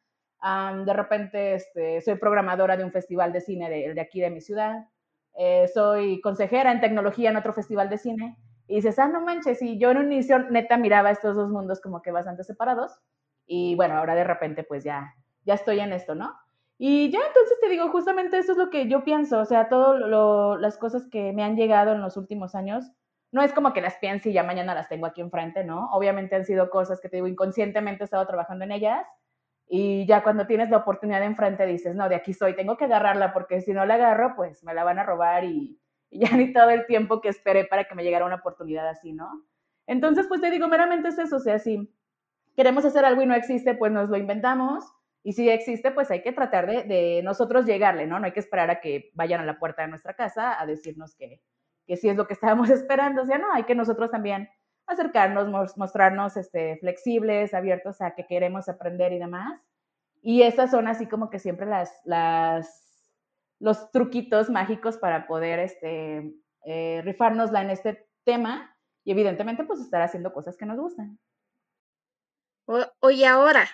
de 0.86 0.94
repente 0.94 1.56
este, 1.56 2.02
soy 2.02 2.16
programadora 2.16 2.76
de 2.76 2.84
un 2.84 2.92
festival 2.92 3.32
de 3.32 3.40
cine 3.40 3.70
de, 3.70 3.94
de 3.94 4.02
aquí 4.02 4.20
de 4.20 4.30
mi 4.30 4.42
ciudad, 4.42 4.88
eh, 5.36 5.70
soy 5.74 6.20
consejera 6.22 6.72
en 6.72 6.82
tecnología 6.82 7.30
en 7.30 7.38
otro 7.38 7.54
festival 7.54 7.90
de 7.90 7.98
cine, 7.98 8.38
y 8.68 8.76
dices, 8.76 9.00
ah, 9.00 9.08
no 9.08 9.22
manches, 9.22 9.62
y 9.62 9.78
yo 9.78 9.92
en 9.92 9.98
un 9.98 10.12
inicio 10.12 10.40
neta 10.40 10.78
miraba 10.78 11.12
estos 11.12 11.36
dos 11.36 11.50
mundos 11.50 11.82
como 11.82 12.02
que 12.02 12.12
bastante 12.12 12.44
separados, 12.44 13.00
y 13.46 13.76
bueno, 13.76 13.96
ahora 13.96 14.16
de 14.16 14.24
repente 14.26 14.64
pues 14.64 14.84
ya, 14.84 15.16
ya 15.46 15.54
estoy 15.54 15.80
en 15.80 15.94
esto, 15.94 16.14
¿no? 16.14 16.36
Y 16.78 17.10
ya 17.10 17.20
entonces 17.26 17.58
te 17.62 17.70
digo, 17.70 17.90
justamente 17.90 18.38
eso 18.38 18.52
es 18.52 18.58
lo 18.58 18.70
que 18.70 18.90
yo 18.90 19.06
pienso, 19.06 19.40
o 19.40 19.46
sea, 19.46 19.70
todas 19.70 20.60
las 20.60 20.78
cosas 20.78 21.08
que 21.10 21.32
me 21.32 21.44
han 21.44 21.56
llegado 21.56 21.94
en 21.94 22.02
los 22.02 22.18
últimos 22.18 22.54
años, 22.54 22.92
no 23.32 23.42
es 23.42 23.54
como 23.54 23.72
que 23.74 23.82
las 23.82 23.96
piense 23.96 24.30
y 24.30 24.34
ya 24.34 24.44
mañana 24.44 24.76
las 24.76 24.90
tengo 24.90 25.06
aquí 25.06 25.22
enfrente, 25.22 25.64
¿no? 25.64 25.90
Obviamente 25.94 26.36
han 26.36 26.46
sido 26.46 26.70
cosas 26.70 27.00
que 27.00 27.10
te 27.10 27.18
digo, 27.18 27.28
inconscientemente 27.28 28.04
he 28.04 28.06
estado 28.06 28.28
trabajando 28.28 28.66
en 28.66 28.74
ellas 28.74 29.08
y 29.68 30.06
ya 30.06 30.24
cuando 30.24 30.46
tienes 30.46 30.70
la 30.70 30.78
oportunidad 30.78 31.20
de 31.20 31.26
enfrente 31.26 31.66
dices, 31.66 31.96
no, 31.96 32.10
de 32.10 32.16
aquí 32.16 32.34
soy, 32.34 32.56
tengo 32.56 32.78
que 32.78 32.86
agarrarla 32.86 33.34
porque 33.34 33.62
si 33.62 33.74
no 33.74 33.86
la 33.86 33.96
agarro, 33.96 34.34
pues 34.36 34.64
me 34.64 34.74
la 34.74 34.84
van 34.84 35.00
a 35.00 35.04
robar 35.04 35.44
y, 35.46 35.80
ya 36.12 36.30
ni 36.38 36.54
todo 36.54 36.70
el 36.70 36.86
tiempo 36.86 37.22
que 37.22 37.30
esperé 37.30 37.66
para 37.66 37.86
que 37.86 37.96
me 37.96 38.04
llegara 38.04 38.26
una 38.26 38.36
oportunidad 38.36 38.88
así, 38.88 39.14
¿no? 39.14 39.46
Entonces, 39.88 40.28
pues 40.28 40.42
te 40.42 40.52
digo, 40.52 40.68
meramente 40.68 41.10
es 41.10 41.18
eso, 41.18 41.38
o 41.38 41.40
sea, 41.40 41.60
si 41.60 41.92
queremos 42.56 42.86
hacer 42.86 43.04
algo 43.04 43.22
y 43.22 43.26
no 43.26 43.36
existe, 43.36 43.74
pues 43.74 43.92
nos 43.92 44.10
lo 44.10 44.18
inventamos 44.18 44.86
y 45.24 45.34
si 45.34 45.50
existe, 45.50 45.92
pues 45.92 46.12
hay 46.12 46.22
que 46.22 46.34
tratar 46.34 46.68
de, 46.68 47.22
nosotros 47.24 47.66
llegarle, 47.66 48.06
¿no? 48.06 48.20
No 48.20 48.26
hay 48.26 48.34
que 48.34 48.42
esperar 48.42 48.70
a 48.70 48.82
que 48.82 49.12
vayan 49.14 49.40
a 49.40 49.46
la 49.46 49.58
puerta 49.58 49.82
de 49.82 49.88
nuestra 49.88 50.14
casa 50.14 50.60
a 50.60 50.66
decirnos 50.66 51.16
que, 51.16 51.42
que 51.88 51.96
sí 51.96 52.10
es 52.10 52.18
lo 52.18 52.28
que 52.28 52.34
estábamos 52.34 52.70
esperando. 52.70 53.22
O 53.22 53.26
sea, 53.26 53.38
no, 53.38 53.52
hay 53.54 53.64
que 53.64 53.74
nosotros 53.74 54.12
también 54.12 54.50
acercarnos, 54.88 55.76
mostrarnos 55.78 56.38
este, 56.38 56.78
flexibles, 56.78 57.54
abiertos 57.54 58.02
a 58.02 58.16
que 58.16 58.26
queremos 58.26 58.70
aprender 58.70 59.14
y 59.14 59.20
demás. 59.20 59.62
Y 60.22 60.44
esas 60.44 60.72
son 60.72 60.88
así 60.88 61.08
como 61.08 61.30
que 61.30 61.40
siempre 61.40 61.66
las, 61.66 61.92
las, 62.06 63.12
los 63.60 63.92
truquitos 63.92 64.50
mágicos 64.50 64.98
para 64.98 65.28
poder 65.28 65.60
este, 65.60 66.34
eh, 66.66 67.02
rifárnosla 67.04 67.62
en 67.62 67.70
este 67.70 68.08
tema 68.24 68.76
y 69.04 69.12
evidentemente 69.12 69.66
pues 69.66 69.80
estar 69.82 70.02
haciendo 70.02 70.34
cosas 70.34 70.56
que 70.58 70.66
nos 70.66 70.80
gustan. 70.80 71.20
Oye, 73.02 73.28
ahora, 73.28 73.68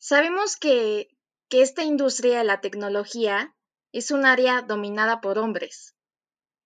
Sabemos 0.00 0.56
que, 0.56 1.08
esta 1.50 1.82
industria 1.82 2.38
de 2.38 2.44
la 2.44 2.60
tecnología 2.60 3.56
es 3.90 4.12
un 4.12 4.26
área 4.26 4.62
dominada 4.62 5.20
por 5.20 5.38
hombres. 5.38 5.96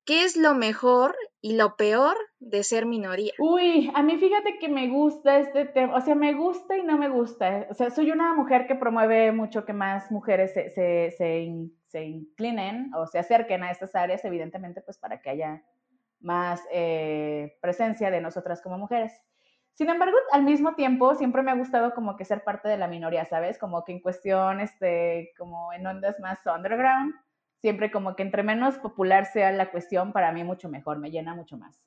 ¿Qué 0.04 0.24
es 0.24 0.36
lo 0.36 0.54
mejor 0.54 1.14
y 1.40 1.56
lo 1.56 1.76
peor 1.76 2.16
de 2.40 2.64
ser 2.64 2.86
minoría? 2.86 3.32
Uy, 3.38 3.90
a 3.94 4.02
mí 4.02 4.18
fíjate 4.18 4.58
que 4.58 4.68
me 4.68 4.88
gusta 4.88 5.38
este 5.38 5.64
tema, 5.64 5.94
o 5.96 6.00
sea, 6.00 6.16
me 6.16 6.34
gusta 6.34 6.76
y 6.76 6.82
no 6.82 6.98
me 6.98 7.08
gusta. 7.08 7.68
O 7.70 7.74
sea, 7.74 7.90
soy 7.90 8.10
una 8.10 8.34
mujer 8.34 8.66
que 8.66 8.74
promueve 8.74 9.30
mucho 9.30 9.64
que 9.64 9.72
más 9.72 10.10
mujeres 10.10 10.52
se, 10.54 11.70
inclinen 11.94 12.92
o 12.94 13.06
se 13.06 13.20
acerquen 13.20 13.62
a 13.62 13.70
estas 13.70 13.94
áreas, 13.94 14.24
evidentemente, 14.24 14.80
pues 14.80 14.98
para 14.98 15.20
que 15.20 15.30
haya 15.30 15.62
más 16.20 16.60
eh, 16.72 17.56
presencia 17.60 18.10
de 18.10 18.20
nosotras 18.20 18.60
como 18.60 18.78
mujeres. 18.78 19.12
Sin 19.74 19.88
embargo, 19.88 20.16
al 20.32 20.42
mismo 20.42 20.74
tiempo, 20.74 21.14
siempre 21.14 21.42
me 21.42 21.52
ha 21.52 21.54
gustado 21.54 21.94
como 21.94 22.16
que 22.16 22.24
ser 22.24 22.42
parte 22.42 22.68
de 22.68 22.76
la 22.76 22.88
minoría, 22.88 23.24
¿sabes? 23.24 23.56
Como 23.56 23.84
que 23.84 23.92
en 23.92 24.00
cuestión, 24.00 24.60
este, 24.60 25.32
como 25.38 25.72
en 25.72 25.86
ondas 25.86 26.18
más 26.18 26.40
underground, 26.44 27.14
siempre 27.62 27.90
como 27.90 28.14
que 28.16 28.22
entre 28.22 28.42
menos 28.42 28.76
popular 28.78 29.24
sea 29.24 29.52
la 29.52 29.70
cuestión, 29.70 30.12
para 30.12 30.32
mí 30.32 30.44
mucho 30.44 30.68
mejor, 30.68 30.98
me 30.98 31.10
llena 31.10 31.34
mucho 31.34 31.56
más. 31.56 31.80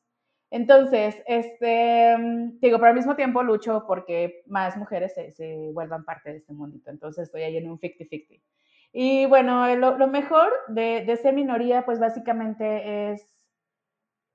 Entonces, 0.50 1.22
este, 1.28 2.16
digo, 2.62 2.78
pero 2.78 2.88
al 2.88 2.96
mismo 2.96 3.16
tiempo 3.16 3.44
lucho 3.44 3.84
porque 3.86 4.44
más 4.48 4.78
mujeres 4.78 5.14
se, 5.14 5.70
vuelvan 5.74 6.06
parte 6.06 6.32
de 6.32 6.38
este 6.38 6.54
mundito. 6.54 6.90
Entonces, 6.90 7.26
estoy 7.26 7.44
ahí 7.44 7.58
en 7.58 7.70
un 7.70 7.80
50-50. 7.80 8.42
Y 8.94 9.26
bueno, 9.26 9.76
lo, 9.76 10.08
mejor 10.08 10.54
de, 10.70 11.04
de 11.06 11.18
ser 11.18 11.34
minoría, 11.34 11.86
pues 11.86 12.00
básicamente 12.00 13.12
es 13.12 13.36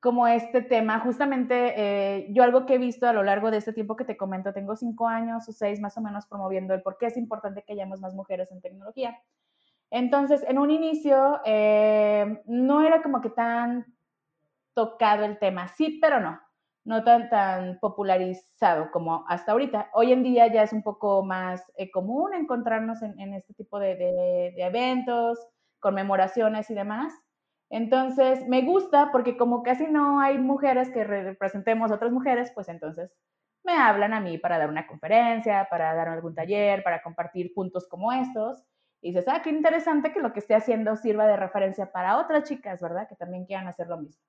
como 0.01 0.27
este 0.27 0.63
tema. 0.63 1.01
Justamente 1.01 1.75
eh, 1.77 2.27
yo 2.31 2.43
algo 2.43 2.67
que 2.67 2.75
he 2.75 2.79
visto 2.79 3.07
a 3.07 3.13
lo 3.13 3.23
largo 3.23 3.51
de 3.51 3.59
este 3.59 3.73
tiempo 3.73 3.97
que 3.97 4.05
te 4.05 4.17
comento, 4.17 4.53
tengo 4.53 4.77
cinco 4.77 5.09
años 5.09 5.49
o 5.49 5.53
seis 5.53 5.81
más 5.81 5.97
o 5.97 6.01
menos 6.01 6.27
promoviendo 6.27 6.75
el 6.75 6.83
por 6.83 6.99
qué 6.99 7.07
es 7.07 7.17
importante 7.17 7.63
que 7.63 7.73
hayamos 7.75 8.01
más 8.01 8.15
mujeres 8.15 8.51
en 8.51 8.61
tecnología. 8.61 9.19
Entonces, 9.91 10.45
en 10.47 10.59
un 10.59 10.71
inicio 10.71 11.41
eh, 11.45 12.43
no 12.47 12.83
era 12.83 13.03
como 13.03 13.21
que 13.21 13.31
tan 13.31 13.87
tocado 14.75 15.25
el 15.25 15.39
tema, 15.39 15.69
sí, 15.69 15.99
pero 16.01 16.21
no, 16.21 16.41
no 16.85 17.03
tan, 17.05 17.29
tan 17.29 17.79
popularizado 17.81 18.91
como 18.93 19.25
hasta 19.29 19.53
ahorita. 19.53 19.91
Hoy 19.93 20.13
en 20.13 20.23
día 20.23 20.47
ya 20.47 20.63
es 20.63 20.73
un 20.73 20.83
poco 20.83 21.25
más 21.25 21.65
eh, 21.77 21.91
común 21.91 22.35
encontrarnos 22.35 23.03
en, 23.03 23.35
este 23.35 23.55
tipo 23.55 23.79
de, 23.79 23.97
de 23.97 24.55
eventos, 24.59 25.39
conmemoraciones 25.81 26.71
y 26.71 26.75
demás. 26.75 27.13
Entonces, 27.71 28.47
me 28.49 28.63
gusta 28.63 29.11
porque 29.13 29.37
como 29.37 29.63
casi 29.63 29.87
no 29.87 30.21
hay 30.21 30.39
mujeres 30.39 30.91
que 30.91 31.05
representemos 31.05 31.91
a 31.91 31.95
otras 31.95 32.13
mujeres, 32.13 32.51
pues 32.55 32.69
entonces 32.69 33.13
me 33.65 33.75
hablan 33.75 34.15
a 34.15 34.21
mí 34.21 34.39
para 34.39 34.59
dar 34.59 34.69
una 34.69 34.87
conferencia, 34.87 35.69
para 35.71 35.95
dar 35.95 36.09
algún 36.09 36.35
taller, 36.35 36.83
para 36.83 37.03
compartir 37.03 37.53
puntos 37.55 37.87
como 37.89 38.13
estos. 38.13 38.65
Y 39.01 39.13
dices, 39.13 39.27
ah, 39.29 39.41
qué 39.43 39.51
interesante 39.51 40.13
que 40.13 40.21
lo 40.21 40.33
que 40.33 40.41
esté 40.41 40.55
haciendo 40.55 40.97
sirva 40.97 41.27
de 41.27 41.37
referencia 41.37 41.91
para 41.91 42.19
otras 42.19 42.45
chicas, 42.45 42.81
¿verdad? 42.81 43.09
Que 43.09 43.17
también 43.17 43.47
quieran 43.47 43.67
hacer 43.67 43.89
lo 43.89 43.99
mismo. 43.99 44.23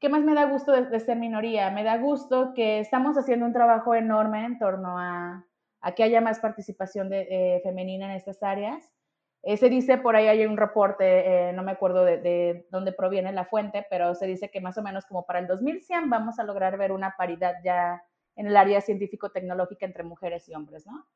¿Qué 0.00 0.08
más 0.08 0.22
me 0.22 0.34
da 0.34 0.44
gusto 0.44 0.72
de, 0.72 1.00
ser 1.00 1.16
minoría? 1.16 1.70
Me 1.70 1.82
da 1.82 1.96
gusto 1.98 2.52
que 2.54 2.78
estamos 2.80 3.16
haciendo 3.16 3.46
un 3.46 3.52
trabajo 3.52 3.94
enorme 3.94 4.44
en 4.44 4.58
torno 4.58 4.98
a, 4.98 5.44
que 5.96 6.02
haya 6.02 6.20
más 6.20 6.40
participación 6.40 7.08
de, 7.08 7.26
eh, 7.30 7.60
femenina 7.62 8.06
en 8.06 8.12
estas 8.12 8.42
áreas 8.42 8.94
se 9.56 9.68
dice, 9.68 9.98
por 9.98 10.16
ahí 10.16 10.26
hay 10.26 10.46
un 10.46 10.56
reporte, 10.56 11.48
eh, 11.48 11.52
no 11.52 11.62
me 11.62 11.72
acuerdo 11.72 12.04
de, 12.04 12.66
dónde 12.70 12.92
proviene 12.92 13.32
la 13.32 13.44
fuente, 13.44 13.86
pero 13.90 14.14
se 14.14 14.26
dice 14.26 14.50
que 14.50 14.60
más 14.60 14.78
o 14.78 14.82
menos 14.82 15.04
como 15.04 15.26
para 15.26 15.38
el 15.38 15.46
2100 15.46 16.08
vamos 16.08 16.38
a 16.38 16.44
lograr 16.44 16.78
ver 16.78 16.92
una 16.92 17.14
paridad 17.16 17.54
ya 17.62 18.02
en 18.36 18.46
el 18.46 18.56
área 18.56 18.80
científico-tecnológica 18.80 19.84
entre 19.84 20.02
mujeres 20.02 20.48
y 20.48 20.54
hombres, 20.54 20.86
¿no? 20.86 21.06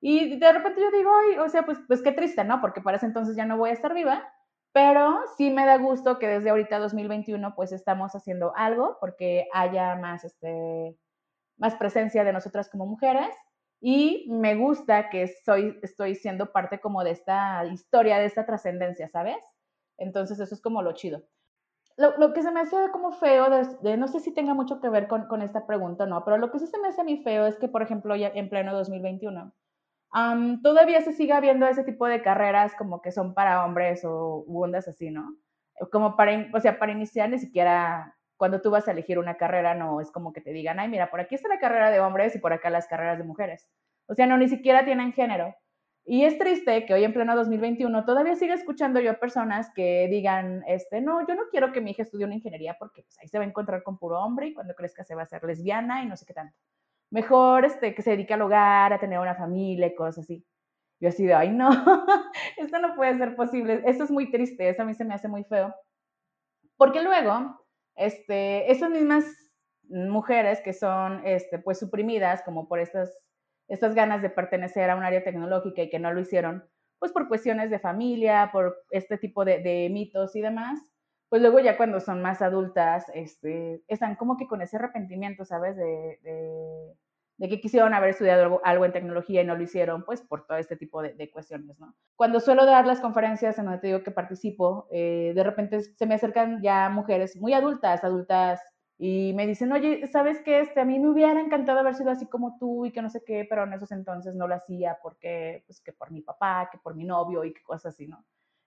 Y 0.00 0.38
de 0.38 0.52
repente 0.52 0.80
yo 0.80 0.90
digo, 0.90 1.10
ay, 1.14 1.38
o 1.38 1.48
sea, 1.48 1.64
pues, 1.64 1.78
pues 1.86 2.02
qué 2.02 2.12
triste, 2.12 2.44
¿no? 2.44 2.60
Porque 2.60 2.80
para 2.80 2.98
ese 2.98 3.06
entonces 3.06 3.36
ya 3.36 3.46
no 3.46 3.56
voy 3.56 3.70
a 3.70 3.72
estar 3.72 3.94
viva, 3.94 4.30
pero 4.72 5.20
sí 5.38 5.50
me 5.50 5.64
da 5.64 5.78
gusto 5.78 6.18
que 6.18 6.28
desde 6.28 6.50
ahorita 6.50 6.78
2021 6.78 7.54
pues 7.54 7.72
estamos 7.72 8.14
haciendo 8.14 8.52
algo 8.56 8.98
porque 9.00 9.48
haya 9.54 9.96
más, 9.96 10.24
este, 10.24 10.94
más 11.56 11.74
presencia 11.76 12.24
de 12.24 12.32
nosotras 12.34 12.68
como 12.68 12.84
mujeres 12.84 13.34
y 13.80 14.26
me 14.30 14.54
gusta 14.54 15.08
que 15.10 15.28
soy, 15.28 15.78
estoy 15.82 16.14
siendo 16.14 16.52
parte 16.52 16.80
como 16.80 17.04
de 17.04 17.12
esta 17.12 17.64
historia, 17.66 18.18
de 18.18 18.26
esta 18.26 18.44
trascendencia, 18.44 19.08
¿sabes? 19.08 19.42
Entonces 19.96 20.40
eso 20.40 20.54
es 20.54 20.60
como 20.60 20.82
lo 20.82 20.92
chido. 20.92 21.22
Lo, 21.96 22.16
lo, 22.18 22.34
que 22.34 22.42
se 22.42 22.50
me 22.50 22.60
hace 22.60 22.76
como 22.92 23.12
feo, 23.12 23.48
de, 23.80 23.96
no 23.96 24.08
sé 24.08 24.20
si 24.20 24.34
tenga 24.34 24.52
mucho 24.52 24.80
que 24.80 24.90
ver 24.90 25.08
con, 25.08 25.26
con, 25.28 25.40
esta 25.40 25.66
pregunta 25.66 26.04
o 26.04 26.06
no, 26.06 26.22
pero 26.24 26.36
lo 26.36 26.50
que 26.50 26.58
sí 26.58 26.66
se 26.66 26.78
me 26.78 26.88
hace 26.88 27.00
a 27.00 27.04
mí 27.04 27.22
feo 27.22 27.46
es 27.46 27.56
que, 27.56 27.68
por 27.68 27.80
ejemplo, 27.80 28.14
ya 28.14 28.28
en 28.28 28.50
pleno 28.50 28.74
2021, 28.74 29.54
todavía 30.62 31.00
se 31.02 31.12
siga 31.12 31.40
viendo 31.40 31.66
ese 31.66 31.84
tipo 31.84 32.06
de 32.06 32.22
carreras 32.22 32.74
como 32.76 33.02
que 33.02 33.12
son 33.12 33.34
para 33.34 33.64
hombres 33.64 34.04
o 34.04 34.44
ondas 34.48 34.88
así, 34.88 35.10
¿no? 35.10 35.36
Como 35.92 36.16
para, 36.16 36.48
o 36.54 36.60
sea, 36.60 36.78
para 36.78 36.92
iniciar 36.92 37.28
ni 37.28 37.38
siquiera 37.38 38.16
cuando 38.36 38.60
tú 38.60 38.70
vas 38.70 38.86
a 38.88 38.92
elegir 38.92 39.18
una 39.18 39.36
carrera, 39.36 39.74
no 39.74 40.00
es 40.00 40.10
como 40.10 40.32
que 40.32 40.40
te 40.40 40.52
digan, 40.52 40.78
ay, 40.78 40.88
mira, 40.88 41.10
por 41.10 41.20
aquí 41.20 41.34
está 41.34 41.48
la 41.48 41.58
carrera 41.58 41.90
de 41.90 42.00
hombres 42.00 42.34
y 42.34 42.38
por 42.38 42.52
acá 42.52 42.70
las 42.70 42.86
carreras 42.86 43.18
de 43.18 43.24
mujeres. 43.24 43.68
O 44.06 44.14
sea, 44.14 44.26
no, 44.26 44.36
ni 44.38 44.48
siquiera 44.48 44.84
tienen 44.84 45.12
género. 45.12 45.54
Y 46.08 46.24
es 46.24 46.38
triste 46.38 46.86
que 46.86 46.94
hoy 46.94 47.02
en 47.02 47.12
pleno 47.12 47.34
2021 47.34 48.04
todavía 48.04 48.36
siga 48.36 48.54
escuchando 48.54 49.00
yo 49.00 49.18
personas 49.18 49.72
que 49.74 50.06
digan, 50.08 50.62
este, 50.68 51.00
no, 51.00 51.26
yo 51.26 51.34
no 51.34 51.48
quiero 51.50 51.72
que 51.72 51.80
mi 51.80 51.90
hija 51.90 52.02
estudie 52.02 52.24
una 52.24 52.36
ingeniería 52.36 52.76
porque 52.78 53.02
pues, 53.02 53.18
ahí 53.18 53.26
se 53.26 53.38
va 53.38 53.44
a 53.44 53.48
encontrar 53.48 53.82
con 53.82 53.98
puro 53.98 54.20
hombre 54.20 54.46
y 54.46 54.54
cuando 54.54 54.74
crezca 54.76 55.02
se 55.02 55.16
va 55.16 55.22
a 55.22 55.24
hacer 55.24 55.42
lesbiana 55.42 56.04
y 56.04 56.06
no 56.06 56.16
sé 56.16 56.24
qué 56.24 56.34
tanto. 56.34 56.56
Mejor 57.10 57.64
este, 57.64 57.94
que 57.94 58.02
se 58.02 58.10
dedique 58.10 58.34
al 58.34 58.42
hogar, 58.42 58.92
a 58.92 58.98
tener 58.98 59.18
una 59.18 59.34
familia 59.34 59.86
y 59.86 59.94
cosas 59.94 60.24
así. 60.24 60.44
Yo 61.00 61.08
así 61.10 61.26
de, 61.26 61.34
ay, 61.34 61.50
no, 61.50 61.70
esto 62.56 62.78
no 62.78 62.94
puede 62.96 63.16
ser 63.18 63.36
posible. 63.36 63.82
Esto 63.86 64.04
es 64.04 64.10
muy 64.10 64.30
triste, 64.30 64.68
eso 64.68 64.82
a 64.82 64.84
mí 64.84 64.94
se 64.94 65.04
me 65.04 65.14
hace 65.14 65.28
muy 65.28 65.44
feo. 65.44 65.74
Porque 66.76 67.02
luego 67.02 67.66
este, 67.96 68.70
esas 68.70 68.90
mismas 68.90 69.24
mujeres 69.88 70.60
que 70.60 70.72
son 70.72 71.22
este, 71.24 71.58
pues 71.58 71.78
suprimidas 71.78 72.42
como 72.44 72.68
por 72.68 72.78
estas, 72.78 73.16
estas 73.68 73.94
ganas 73.94 74.22
de 74.22 74.30
pertenecer 74.30 74.90
a 74.90 74.96
un 74.96 75.04
área 75.04 75.24
tecnológica 75.24 75.82
y 75.82 75.90
que 75.90 75.98
no 75.98 76.12
lo 76.12 76.20
hicieron, 76.20 76.64
pues 76.98 77.12
por 77.12 77.28
cuestiones 77.28 77.70
de 77.70 77.78
familia, 77.78 78.50
por 78.52 78.76
este 78.90 79.18
tipo 79.18 79.44
de, 79.44 79.88
mitos 79.90 80.34
y 80.36 80.40
demás, 80.40 80.78
pues 81.36 81.42
luego 81.42 81.60
ya 81.60 81.76
cuando 81.76 82.00
son 82.00 82.22
más 82.22 82.40
adultas, 82.40 83.04
este, 83.12 83.82
están 83.88 84.16
como 84.16 84.38
que 84.38 84.46
con 84.46 84.62
ese 84.62 84.76
arrepentimiento, 84.78 85.44
¿sabes? 85.44 85.76
De, 85.76 86.18
que 87.38 87.60
quisieron 87.60 87.92
haber 87.92 88.08
estudiado 88.08 88.58
algo, 88.64 88.86
en 88.86 88.92
tecnología 88.92 89.42
y 89.42 89.44
no 89.44 89.54
lo 89.54 89.62
hicieron, 89.62 90.02
pues 90.02 90.22
por 90.22 90.46
todo 90.46 90.56
este 90.56 90.76
tipo 90.76 91.02
de, 91.02 91.30
cuestiones, 91.30 91.78
¿no? 91.78 91.94
Cuando 92.14 92.40
suelo 92.40 92.64
dar 92.64 92.86
las 92.86 93.00
conferencias 93.00 93.58
en 93.58 93.66
donde 93.66 93.80
te 93.80 93.88
digo 93.88 94.02
que 94.02 94.12
participo, 94.12 94.88
eh, 94.90 95.34
de 95.34 95.44
repente 95.44 95.82
se 95.82 96.06
me 96.06 96.14
acercan 96.14 96.62
ya 96.62 96.88
mujeres 96.88 97.36
muy 97.36 97.52
adultas, 97.52 98.02
adultas, 98.02 98.58
y 98.96 99.34
me 99.34 99.46
dicen, 99.46 99.70
oye, 99.72 100.08
¿sabes 100.10 100.40
qué? 100.42 100.60
Este, 100.60 100.80
a 100.80 100.86
mí 100.86 100.98
me 100.98 101.10
hubiera 101.10 101.38
encantado 101.38 101.80
haber 101.80 101.96
sido 101.96 102.12
así 102.12 102.24
como 102.26 102.56
tú 102.58 102.86
y 102.86 102.92
que 102.92 103.02
no 103.02 103.10
sé 103.10 103.22
qué, 103.26 103.46
pero 103.46 103.64
en 103.64 103.74
esos 103.74 103.92
entonces 103.92 104.34
no 104.34 104.48
lo 104.48 104.54
hacía 104.54 104.96
porque, 105.02 105.64
pues, 105.66 105.82
que 105.82 105.92
por 105.92 106.10
mi 106.10 106.22
papá, 106.22 106.70
que 106.72 106.78
por 106.78 106.94
mi 106.94 107.04
novio 107.04 107.44
y 107.44 107.52
que 107.52 107.62
cosas 107.62 107.92
así, 107.92 108.06
¿no? 108.06 108.24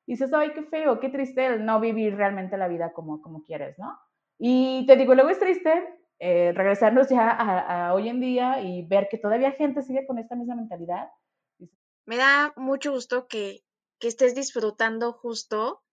Y 0.10 0.14
dices, 0.14 0.34
ay, 0.34 0.54
qué 0.54 0.64
feo, 0.64 1.00
qué 1.00 1.10
triste 1.10 1.46
el 1.46 1.64
no 1.64 1.80
vivir 1.80 2.16
realmente 2.16 2.58
la 2.58 2.68
vida 2.68 2.94
como, 2.94 3.22
como 3.22 3.44
quieres, 3.44 3.78
¿no? 3.78 3.96
Y 4.40 4.84
te 4.88 4.96
digo, 4.96 5.14
luego 5.14 5.30
es 5.30 5.38
triste 5.38 5.72
eh, 6.18 6.52
regresarnos 6.56 7.10
ya 7.10 7.30
a, 7.30 7.94
hoy 7.94 8.10
en 8.10 8.20
día 8.20 8.60
y 8.60 8.82
ver 8.88 9.08
que 9.08 9.20
todavía 9.20 9.52
gente 9.52 9.84
sigue 9.84 10.08
con 10.08 10.18
esta 10.18 10.36
misma 10.36 10.56
mentalidad. 10.56 11.12
Me 12.08 12.18
da 12.18 12.54
mucho 12.56 12.92
gusto 12.92 13.28
que, 13.28 13.64
que 14.00 14.08
estés 14.08 14.34
disfrutando 14.34 15.14
justo 15.14 15.84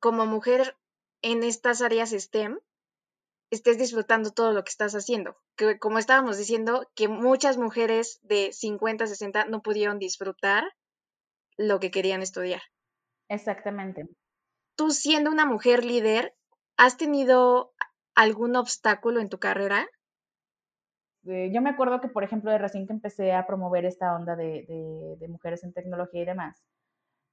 como 0.00 0.26
mujer 0.26 0.76
en 1.22 1.44
estas 1.44 1.82
áreas 1.82 2.10
STEM, 2.10 2.58
estés 3.52 3.78
disfrutando 3.78 4.32
todo 4.32 4.54
lo 4.54 4.64
que 4.64 4.70
estás 4.70 4.96
haciendo. 4.96 5.36
Que 5.54 5.78
como 5.78 6.00
estábamos 6.00 6.36
diciendo, 6.36 6.90
que 6.96 7.06
muchas 7.06 7.58
mujeres 7.58 8.18
de 8.24 8.52
50, 8.52 9.06
60 9.06 9.44
no 9.44 9.62
pudieron 9.62 10.00
disfrutar 10.00 10.64
lo 11.56 11.78
que 11.78 11.92
querían 11.92 12.22
estudiar. 12.22 12.62
Exactamente. 13.28 14.08
Tú 14.76 14.90
siendo 14.90 15.30
una 15.30 15.46
mujer 15.46 15.84
líder, 15.84 16.34
¿has 16.76 16.96
tenido 16.96 17.72
algún 18.14 18.56
obstáculo 18.56 19.20
en 19.20 19.28
tu 19.28 19.38
carrera? 19.38 19.86
Eh, 21.26 21.50
yo 21.52 21.60
me 21.60 21.70
acuerdo 21.70 22.00
que, 22.00 22.08
por 22.08 22.22
ejemplo, 22.22 22.50
de 22.50 22.58
recién 22.58 22.86
que 22.86 22.92
empecé 22.92 23.32
a 23.32 23.46
promover 23.46 23.84
esta 23.84 24.14
onda 24.14 24.36
de, 24.36 25.16
de, 25.18 25.28
mujeres 25.28 25.64
en 25.64 25.72
tecnología 25.72 26.22
y 26.22 26.26
demás, 26.26 26.62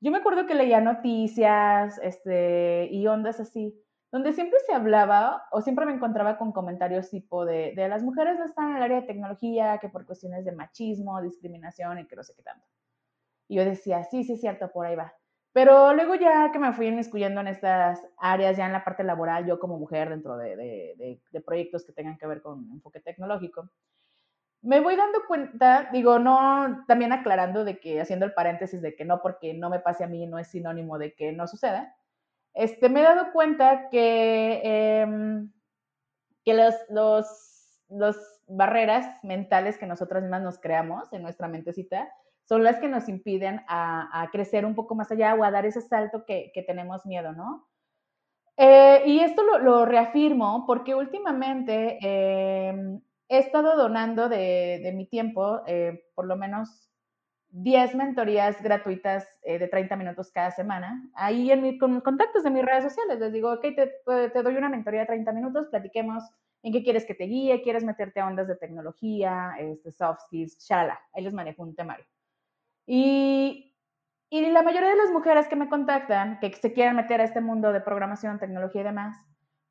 yo 0.02 0.12
me 0.12 0.18
acuerdo 0.18 0.48
que 0.48 0.56
leía 0.56 0.82
noticias 0.82 2.00
este, 2.02 2.88
y 2.92 3.06
ondas 3.08 3.40
así, 3.40 3.80
donde 4.12 4.34
siempre 4.34 4.60
se 4.66 4.74
hablaba 4.74 5.44
o 5.52 5.62
siempre 5.62 5.86
me 5.86 5.94
encontraba 5.94 6.38
con 6.38 6.52
comentarios 6.52 7.10
tipo 7.10 7.46
de, 7.46 7.74
de 7.76 7.88
las 7.88 8.04
mujeres 8.04 8.38
no 8.38 8.46
están 8.46 8.72
en 8.72 8.78
el 8.78 8.84
área 8.84 9.02
de 9.02 9.08
tecnología, 9.08 9.78
que 9.80 9.90
por 9.90 10.06
cuestiones 10.06 10.44
de 10.44 10.52
machismo, 10.52 11.22
discriminación 11.22 12.00
y 12.00 12.08
que 12.08 12.16
no 12.16 12.24
sé 12.24 12.34
qué 12.36 12.44
tanto. 12.44 12.66
Y 13.48 13.58
yo 13.58 13.66
decía, 13.66 14.04
sí, 14.04 14.24
sí 14.24 14.34
es 14.34 14.42
cierto, 14.42 14.72
por 14.72 14.86
ahí 14.86 14.96
va. 14.96 15.14
Pero 15.54 15.94
luego 15.94 16.16
ya 16.16 16.52
que 16.52 16.58
me 16.58 16.74
fui 16.74 16.88
inmiscuyendo 16.88 17.40
en 17.42 17.48
estas 17.48 18.02
áreas, 18.18 18.58
ya 18.58 18.66
en 18.66 18.74
la 18.74 18.84
parte 18.84 19.04
laboral, 19.04 19.46
yo 19.46 19.60
como 19.60 19.78
mujer 19.78 20.10
dentro 20.10 20.36
de, 20.36 21.20
proyectos 21.46 21.86
que 21.86 21.94
tengan 21.94 22.18
que 22.18 22.26
ver 22.26 22.42
con 22.42 22.72
enfoque 22.72 23.00
tecnológico, 23.00 23.70
me 24.64 24.80
voy 24.80 24.96
dando 24.96 25.20
cuenta, 25.28 25.90
digo, 25.92 26.18
no, 26.18 26.84
también 26.88 27.12
aclarando 27.12 27.66
de 27.66 27.80
que, 27.80 28.02
haciendo 28.02 28.26
el 28.26 28.34
paréntesis 28.34 28.82
de 28.82 28.96
que 28.96 29.06
no 29.06 29.22
porque 29.22 29.54
no 29.54 29.70
me 29.70 29.80
pase 29.80 30.04
a 30.04 30.08
mí 30.08 30.26
no 30.26 30.40
es 30.40 30.48
sinónimo 30.48 30.98
de 30.98 31.14
que 31.14 31.34
no 31.34 31.48
suceda, 31.48 31.96
este, 32.56 32.90
me 32.90 33.02
he 33.02 33.04
dado 33.04 33.32
cuenta 33.32 33.90
que, 33.90 34.62
eh, 34.64 35.46
que 36.46 36.54
los 37.90 38.18
barreras 38.48 39.06
mentales 39.24 39.78
que 39.78 39.86
nosotras 39.86 40.24
mismas 40.24 40.42
nos 40.42 40.60
creamos 40.60 41.12
en 41.14 41.22
nuestra 41.22 41.48
mentecita, 41.48 42.12
son 42.46 42.64
las 42.64 42.80
que 42.80 42.88
nos 42.88 43.08
impiden 43.08 43.62
a, 43.68 44.30
crecer 44.32 44.66
un 44.66 44.76
poco 44.76 44.96
más 44.96 45.12
allá 45.12 45.36
o 45.36 45.44
a 45.44 45.52
dar 45.52 45.66
ese 45.66 45.82
salto 45.82 46.26
que, 46.26 46.52
tenemos 46.68 47.06
miedo, 47.06 47.34
¿no? 47.34 47.68
Eh, 48.58 49.04
y 49.06 49.20
esto 49.20 49.42
lo, 49.60 49.86
reafirmo 49.86 50.66
porque 50.68 50.94
últimamente 50.94 51.98
em, 52.02 53.02
he 53.28 53.40
estado 53.40 53.76
donando 53.76 54.30
de, 54.30 54.92
mi 54.96 55.08
tiempo 55.08 55.62
eh, 55.66 56.06
por 56.14 56.28
lo 56.28 56.36
menos 56.36 56.94
10 57.50 57.96
mentorías 57.96 58.62
gratuitas 58.62 59.28
eh, 59.44 59.60
de 59.60 59.68
30 59.68 59.96
minutos 59.96 60.32
cada 60.32 60.52
semana. 60.52 61.08
Ahí 61.14 61.52
en 61.52 61.62
mi, 61.62 61.78
con 61.78 62.02
contactos 62.02 62.44
de 62.44 62.50
mis 62.50 62.66
redes 62.66 62.84
sociales 62.84 63.20
les 63.20 63.32
digo, 63.32 63.54
ok, 63.54 63.62
te, 63.62 63.92
te, 64.32 64.44
doy 64.44 64.56
una 64.58 64.70
mentoría 64.70 65.02
de 65.02 65.06
30 65.08 65.32
minutos, 65.34 65.68
platiquemos 65.68 66.24
en 66.64 66.74
qué 66.74 66.84
quieres 66.84 67.06
que 67.06 67.14
te 67.14 67.26
guíe, 67.26 67.62
quieres 67.62 67.84
meterte 67.84 68.20
a 68.20 68.28
ondas 68.28 68.48
de 68.48 68.56
tecnología, 68.56 69.54
este, 69.60 69.92
soft 69.92 70.22
skills, 70.26 70.58
shala, 70.60 71.00
ahí 71.14 71.24
les 71.24 71.34
manejo 71.34 71.62
un 71.62 71.76
temario. 71.76 72.06
Y, 72.86 73.76
y 74.30 74.50
la 74.50 74.62
mayoría 74.62 74.90
de 74.90 74.98
las 74.98 75.12
mujeres 75.12 75.48
que 75.48 75.56
me 75.56 75.70
contactan, 75.70 76.40
que 76.40 76.54
se 76.54 76.74
quieren 76.74 76.96
meter 76.96 77.22
a 77.22 77.24
este 77.24 77.42
mundo 77.42 77.72
de 77.72 77.82
programación, 77.82 78.40
tecnología 78.40 78.82
y 78.82 78.86
demás, 78.86 79.18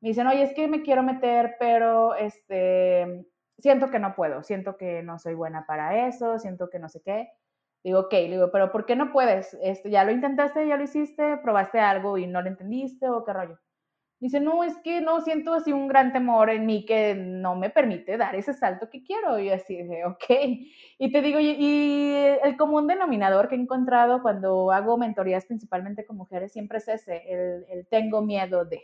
me 0.01 0.09
dicen, 0.09 0.27
oye, 0.27 0.43
es 0.43 0.53
que 0.53 0.67
me 0.67 0.81
quiero 0.81 1.03
meter, 1.03 1.55
pero 1.59 2.15
este, 2.15 3.25
siento 3.57 3.89
que 3.89 3.99
no 3.99 4.15
puedo, 4.15 4.43
siento 4.43 4.75
que 4.77 5.01
no 5.03 5.17
soy 5.19 5.33
buena 5.33 5.65
para 5.65 6.07
eso, 6.07 6.39
siento 6.39 6.69
que 6.69 6.79
no 6.79 6.89
sé 6.89 7.01
qué. 7.01 7.29
Digo, 7.83 7.99
ok, 8.01 8.13
digo, 8.13 8.51
pero 8.51 8.71
¿por 8.71 8.85
qué 8.85 8.95
no 8.95 9.11
puedes? 9.11 9.57
Este, 9.61 9.89
¿Ya 9.89 10.03
lo 10.03 10.11
intentaste, 10.11 10.67
ya 10.67 10.77
lo 10.77 10.83
hiciste, 10.83 11.37
probaste 11.37 11.79
algo 11.79 12.17
y 12.17 12.27
no 12.27 12.41
lo 12.41 12.49
entendiste 12.49 13.09
o 13.09 13.23
qué 13.23 13.33
rollo? 13.33 13.59
Dice, 14.23 14.39
no, 14.39 14.63
es 14.63 14.77
que 14.77 15.01
no 15.01 15.19
siento 15.19 15.53
así 15.53 15.73
un 15.73 15.89
gran 15.89 16.13
temor 16.13 16.49
en 16.49 16.65
mí 16.65 16.85
que 16.85 17.13
no 17.13 17.57
me 17.57 17.69
permite 17.69 18.15
dar 18.15 18.37
ese 18.37 18.53
salto 18.53 18.89
que 18.89 19.03
quiero. 19.03 19.37
Y 19.37 19.49
así 19.49 19.75
de, 19.83 20.05
ok. 20.05 20.23
Y 20.97 21.11
te 21.11 21.21
digo, 21.21 21.39
y, 21.41 22.15
el 22.41 22.55
común 22.55 22.87
denominador 22.87 23.49
que 23.49 23.55
he 23.55 23.59
encontrado 23.59 24.21
cuando 24.21 24.71
hago 24.71 24.97
mentorías 24.97 25.45
principalmente 25.45 26.05
con 26.05 26.15
mujeres 26.15 26.53
siempre 26.53 26.77
es 26.77 26.87
ese, 26.87 27.21
el, 27.27 27.85
tengo 27.89 28.21
miedo 28.21 28.63
de. 28.63 28.83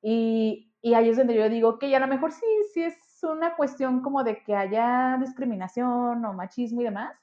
Y, 0.00 0.72
y, 0.80 0.94
ahí 0.94 1.10
es 1.10 1.18
donde 1.18 1.34
yo 1.34 1.46
digo, 1.50 1.78
que 1.78 1.94
a 1.94 2.00
lo 2.00 2.06
mejor 2.06 2.32
sí, 2.32 2.46
sí 2.72 2.84
es 2.84 2.96
una 3.22 3.56
cuestión 3.56 4.00
como 4.00 4.24
de 4.24 4.42
que 4.44 4.56
haya 4.56 5.18
discriminación 5.20 6.24
o 6.24 6.32
machismo 6.32 6.80
y 6.80 6.84
demás, 6.84 7.14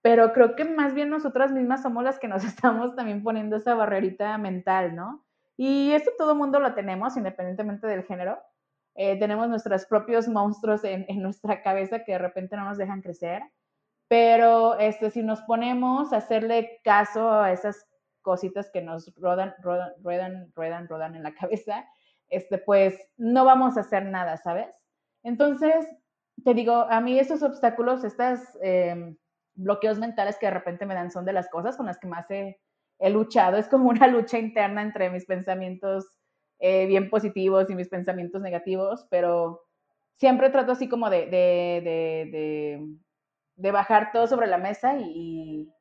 pero 0.00 0.32
creo 0.32 0.56
que 0.56 0.64
más 0.64 0.94
bien 0.94 1.10
nosotras 1.10 1.52
mismas 1.52 1.82
somos 1.82 2.04
las 2.04 2.18
que 2.18 2.28
nos 2.28 2.42
estamos 2.44 2.96
también 2.96 3.22
poniendo 3.22 3.56
esa 3.56 3.74
barrerita 3.74 4.38
mental, 4.38 4.96
¿no? 4.96 5.26
Y 5.62 5.92
esto 5.92 6.12
todo 6.16 6.32
el 6.32 6.38
mundo 6.38 6.58
lo 6.58 6.72
tenemos, 6.72 7.18
independientemente 7.18 7.86
del 7.86 8.04
género. 8.04 8.42
Eh, 8.94 9.18
tenemos 9.18 9.46
nuestros 9.46 9.84
propios 9.84 10.26
monstruos 10.26 10.82
en, 10.84 11.04
nuestra 11.20 11.62
cabeza 11.62 12.02
que 12.02 12.12
de 12.12 12.18
repente 12.18 12.56
no 12.56 12.64
nos 12.64 12.78
dejan 12.78 13.02
crecer. 13.02 13.42
Pero 14.08 14.78
este, 14.78 15.10
si 15.10 15.22
nos 15.22 15.42
ponemos 15.42 16.14
a 16.14 16.16
hacerle 16.16 16.80
caso 16.82 17.30
a 17.30 17.52
esas 17.52 17.86
cositas 18.22 18.70
que 18.72 18.80
nos 18.80 19.14
rodan, 19.16 19.54
rodan, 19.60 19.92
ruedan, 20.02 20.50
ruedan, 20.56 20.88
rodan 20.88 21.14
en 21.14 21.24
la 21.24 21.34
cabeza, 21.34 21.84
este, 22.30 22.56
pues 22.56 22.98
no 23.18 23.44
vamos 23.44 23.76
a 23.76 23.80
hacer 23.80 24.06
nada, 24.06 24.38
¿sabes? 24.38 24.74
Entonces, 25.22 25.86
te 26.42 26.54
digo, 26.54 26.86
a 26.88 27.02
mí 27.02 27.18
esos 27.18 27.42
obstáculos, 27.42 28.02
estos 28.02 28.40
em, 28.62 29.14
bloqueos 29.52 29.98
mentales 29.98 30.38
que 30.38 30.46
de 30.46 30.52
repente 30.52 30.86
me 30.86 30.94
dan 30.94 31.10
son 31.10 31.26
de 31.26 31.34
las 31.34 31.50
cosas 31.50 31.76
con 31.76 31.84
las 31.84 31.98
que 31.98 32.06
más 32.06 32.30
he, 32.30 32.58
he 33.00 33.10
luchado, 33.10 33.56
es 33.56 33.68
como 33.68 33.88
una 33.88 34.06
lucha 34.06 34.38
interna 34.38 34.82
entre 34.82 35.10
mis 35.10 35.24
pensamientos 35.24 36.06
eh, 36.60 36.86
bien 36.86 37.08
positivos 37.08 37.68
y 37.70 37.74
mis 37.74 37.88
pensamientos 37.88 38.42
negativos, 38.42 39.06
pero 39.10 39.62
siempre 40.16 40.50
trato 40.50 40.72
así 40.72 40.88
como 40.88 41.08
de, 41.08 41.26
de, 43.56 43.72
bajar 43.72 44.12
todo 44.12 44.26
sobre 44.26 44.46
la 44.46 44.58
mesa 44.58 44.96
y, 44.98 45.72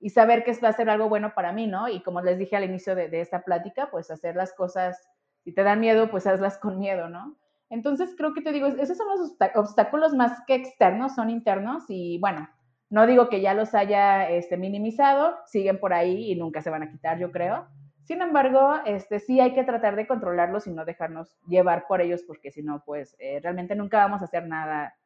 y, 0.00 0.10
saber 0.10 0.42
que 0.42 0.52
va 0.54 0.70
a 0.70 0.72
ser 0.72 0.90
algo 0.90 1.08
bueno 1.08 1.32
para 1.34 1.52
mí, 1.52 1.68
¿no? 1.68 1.88
Y 1.88 2.02
como 2.02 2.20
les 2.22 2.38
dije 2.38 2.56
al 2.56 2.64
inicio 2.64 2.96
de, 2.96 3.20
esta 3.20 3.42
plática, 3.42 3.88
pues 3.90 4.10
hacer 4.10 4.34
las 4.34 4.52
cosas, 4.52 5.08
si 5.44 5.52
te 5.52 5.62
dan 5.62 5.78
miedo, 5.78 6.10
pues 6.10 6.26
hazlas 6.26 6.58
con 6.58 6.80
miedo, 6.80 7.08
¿no? 7.08 7.36
Entonces 7.70 8.14
creo 8.16 8.34
que 8.34 8.42
te 8.42 8.52
digo, 8.52 8.66
esos 8.66 8.96
son 8.96 9.06
los 9.08 9.36
obstáculos 9.54 10.12
más 10.14 10.40
que 10.46 10.54
externos, 10.56 11.14
son 11.14 11.30
internos 11.30 11.84
y 11.88 12.18
bueno, 12.18 12.48
no 12.88 13.06
digo 13.06 13.28
que 13.28 13.40
ya 13.40 13.54
los 13.54 13.74
haya 13.74 14.28
este, 14.30 14.56
minimizado, 14.56 15.36
siguen 15.46 15.80
por 15.80 15.92
ahí 15.92 16.30
y 16.30 16.36
nunca 16.36 16.62
se 16.62 16.70
van 16.70 16.82
a 16.82 16.90
quitar, 16.90 17.18
yo 17.18 17.32
creo. 17.32 17.66
Sin 18.04 18.22
embargo, 18.22 18.74
este, 18.84 19.18
sí 19.18 19.40
hay 19.40 19.52
que 19.52 19.64
tratar 19.64 19.96
de 19.96 20.06
controlarlos 20.06 20.68
y 20.68 20.70
no 20.70 20.84
dejarnos 20.84 21.36
llevar 21.48 21.86
por 21.88 22.00
ellos, 22.00 22.22
porque 22.24 22.52
si 22.52 22.62
no, 22.62 22.84
pues 22.84 23.16
eh, 23.18 23.40
realmente 23.42 23.74
nunca 23.74 23.98
vamos 23.98 24.22
a 24.22 24.26
hacer 24.26 24.46
nada 24.46 24.96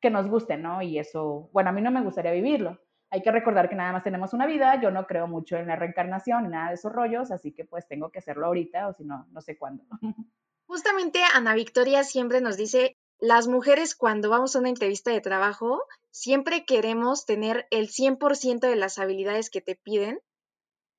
que 0.00 0.10
nos 0.10 0.28
guste, 0.28 0.56
¿no? 0.56 0.82
Y 0.82 0.98
eso, 0.98 1.50
bueno, 1.52 1.70
a 1.70 1.72
mí 1.72 1.80
no 1.80 1.92
me 1.92 2.02
gustaría 2.02 2.32
vivirlo. 2.32 2.80
Hay 3.10 3.22
que 3.22 3.30
recordar 3.30 3.68
que 3.68 3.76
nada 3.76 3.92
más 3.92 4.02
tenemos 4.02 4.34
una 4.34 4.46
vida, 4.46 4.80
yo 4.80 4.90
no 4.90 5.06
creo 5.06 5.28
mucho 5.28 5.56
en 5.56 5.68
la 5.68 5.76
reencarnación 5.76 6.44
ni 6.44 6.50
nada 6.50 6.68
de 6.68 6.74
esos 6.74 6.92
rollos, 6.92 7.30
así 7.30 7.52
que 7.52 7.64
pues 7.64 7.86
tengo 7.86 8.10
que 8.10 8.18
hacerlo 8.18 8.46
ahorita 8.46 8.88
o 8.88 8.92
si 8.92 9.04
no, 9.04 9.26
no 9.30 9.40
sé 9.40 9.56
cuándo. 9.56 9.84
Justamente 10.66 11.20
Ana 11.34 11.54
Victoria 11.54 12.04
siempre 12.04 12.40
nos 12.40 12.56
dice 12.56 12.96
las 13.20 13.48
mujeres 13.48 13.94
cuando 13.94 14.30
vamos 14.30 14.54
a 14.54 14.60
una 14.60 14.68
entrevista 14.68 15.10
de 15.10 15.20
trabajo, 15.20 15.82
siempre 16.10 16.64
queremos 16.64 17.26
tener 17.26 17.66
el 17.70 17.88
100% 17.88 18.60
de 18.60 18.76
las 18.76 18.98
habilidades 18.98 19.50
que 19.50 19.60
te 19.60 19.74
piden 19.74 20.20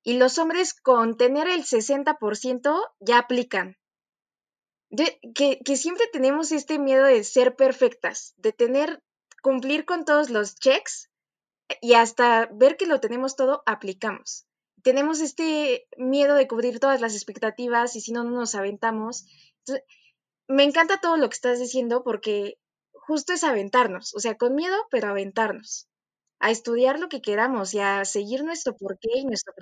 y 0.02 0.18
los 0.18 0.38
hombres 0.38 0.74
con 0.74 1.16
tener 1.16 1.48
el 1.48 1.64
60% 1.64 2.90
ya 3.00 3.18
aplican. 3.18 3.76
que, 5.34 5.60
que 5.64 5.76
siempre 5.76 6.06
tenemos 6.12 6.52
este 6.52 6.78
miedo 6.78 7.04
de 7.04 7.22
ser 7.22 7.54
perfectas, 7.54 8.34
de 8.36 8.52
tener, 8.52 9.02
cumplir 9.40 9.84
con 9.84 10.04
todos 10.04 10.30
los 10.30 10.56
checks 10.56 11.10
y 11.80 11.94
hasta 11.94 12.48
ver 12.52 12.76
que 12.76 12.86
lo 12.86 13.00
tenemos 13.00 13.36
todo, 13.36 13.62
aplicamos. 13.66 14.46
Tenemos 14.82 15.20
este 15.20 15.86
miedo 15.96 16.34
de 16.34 16.48
cubrir 16.48 16.80
todas 16.80 17.00
las 17.00 17.14
expectativas 17.14 17.94
y 17.96 18.00
si 18.00 18.12
no, 18.12 18.24
no 18.24 18.30
nos 18.30 18.54
aventamos. 18.54 19.26
Entonces, 19.58 19.84
me 20.50 20.64
encanta 20.64 20.98
todo 21.00 21.16
lo 21.16 21.28
que 21.28 21.34
estás 21.34 21.60
diciendo 21.60 22.02
porque 22.02 22.58
justo 22.92 23.32
es 23.32 23.44
aventarnos, 23.44 24.14
o 24.14 24.18
sea, 24.18 24.36
con 24.36 24.56
miedo, 24.56 24.76
pero 24.90 25.08
aventarnos, 25.08 25.88
a 26.40 26.50
estudiar 26.50 26.98
lo 26.98 27.08
que 27.08 27.22
queramos 27.22 27.72
y 27.72 27.78
a 27.78 28.04
seguir 28.04 28.42
nuestro 28.42 28.76
porqué 28.76 29.10
y 29.14 29.24
nuestro, 29.26 29.54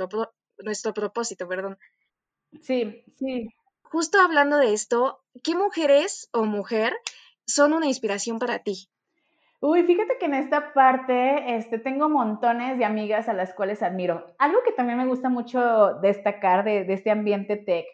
nuestro 0.59 0.95
propósito, 0.95 1.47
perdón. 1.47 1.79
Sí, 2.63 3.05
sí. 3.19 3.49
Justo 3.83 4.19
hablando 4.19 4.57
de 4.57 4.73
esto, 4.73 5.21
¿qué 5.45 5.55
mujeres 5.55 6.31
o 6.33 6.45
mujer 6.45 6.95
son 7.47 7.75
una 7.75 7.87
inspiración 7.87 8.39
para 8.39 8.61
ti? 8.61 8.89
Uy, 9.61 9.83
fíjate 9.83 10.17
que 10.19 10.27
en 10.27 10.35
esta 10.35 10.73
parte 10.73 11.57
este, 11.57 11.79
tengo 11.79 12.09
montones 12.09 12.79
de 12.79 12.87
amigas 12.87 13.29
a 13.29 13.35
las 13.35 13.53
cuales 13.53 13.83
admiro. 13.83 14.25
Algo 14.39 14.63
que 14.65 14.73
también 14.73 14.99
me 14.99 15.07
gusta 15.07 15.29
mucho 15.29 15.99
destacar 16.01 16.65
de, 16.65 16.85
de 16.85 16.95
este 16.95 17.11
ambiente 17.11 17.57
tech 17.57 17.87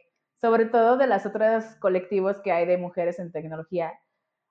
sobre 0.45 0.67
todo 0.67 0.99
de 0.99 1.07
las 1.07 1.25
otras 1.25 1.75
colectivos 1.77 2.43
que 2.43 2.53
hay 2.53 2.67
de 2.67 2.77
mujeres 2.77 3.19
en 3.19 3.33
tecnología. 3.33 3.99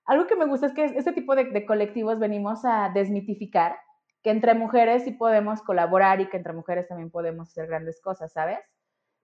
Algo 0.06 0.25
que 0.25 0.36
me 0.36 0.47
gusta 0.47 0.65
es 0.65 0.73
que 0.73 0.86
este 0.86 1.12
tipo 1.12 1.36
de, 1.36 1.67
colectivos 1.67 2.17
venimos 2.17 2.65
a 2.65 2.89
desmitificar 2.91 3.77
que 4.23 4.32
entre 4.32 4.56
mujeres 4.56 5.03
sí 5.03 5.12
podemos 5.12 5.62
colaborar 5.62 6.19
y 6.19 6.29
que 6.29 6.38
entre 6.38 6.53
mujeres 6.53 6.88
también 6.88 7.12
podemos 7.12 7.49
hacer 7.49 7.67
grandes 7.67 8.01
cosas, 8.01 8.34
¿sabes? 8.34 8.58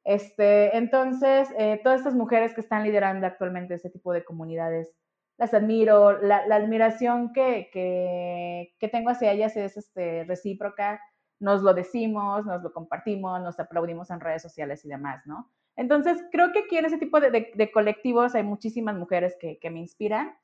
Este, 0.04 0.78
entonces, 0.78 1.50
eh, 1.58 1.82
todas 1.84 2.02
estas 2.02 2.14
mujeres 2.14 2.54
que 2.54 2.62
están 2.62 2.84
liderando 2.84 3.26
actualmente 3.26 3.74
ese 3.74 3.90
tipo 3.90 4.14
de 4.14 4.24
comunidades, 4.24 4.94
las 5.40 5.56
admiro, 5.56 6.22
la, 6.22 6.44
admiración 6.52 7.34
que, 7.34 7.72
que, 7.74 8.90
tengo 8.90 9.10
hacia 9.10 9.32
ellas 9.32 9.58
es 9.58 9.76
este, 9.76 10.24
recíproca, 10.26 11.02
nos 11.40 11.64
lo 11.64 11.74
decimos, 11.74 12.46
nos 12.46 12.62
lo 12.62 12.72
compartimos, 12.72 13.42
nos 13.42 13.60
aplaudimos 13.60 14.12
en 14.12 14.20
redes 14.20 14.44
sociales 14.44 14.86
y 14.86 14.90
demás, 14.90 15.26
¿no? 15.26 15.50
Entonces, 15.80 16.22
creo 16.30 16.52
que 16.52 16.60
aquí 16.60 16.78
en 16.78 16.84
ese 16.84 16.98
tipo 16.98 17.22
de, 17.22 17.72
colectivos 17.72 18.36
hay 18.36 18.44
muchísimas 18.44 18.98
mujeres 18.98 19.38
que, 19.40 19.70
me 19.70 19.80
inspiran. 19.80 20.36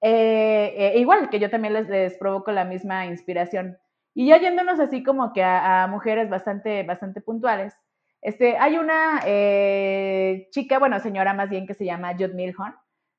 Eh, 0.00 0.74
eh, 0.76 0.98
igual 0.98 1.30
que 1.30 1.38
yo 1.38 1.48
también 1.50 1.74
les, 1.74 2.18
provoco 2.18 2.50
la 2.50 2.64
misma 2.64 3.06
inspiración. 3.06 3.78
Y 4.12 4.26
ya 4.26 4.38
yéndonos 4.38 4.80
así 4.80 5.04
como 5.04 5.32
que 5.32 5.44
a, 5.44 5.86
mujeres 5.88 6.28
bastante, 6.28 6.82
bastante 6.82 7.20
puntuales. 7.20 7.74
Este, 8.22 8.56
hay 8.56 8.76
una 8.76 9.20
eh, 9.24 10.48
chica, 10.50 10.80
bueno, 10.80 10.98
señora 10.98 11.32
más 11.32 11.48
bien, 11.48 11.64
que 11.64 11.74
se 11.74 11.84
llama 11.84 12.14
Judd 12.14 12.34
Milhon. 12.34 12.74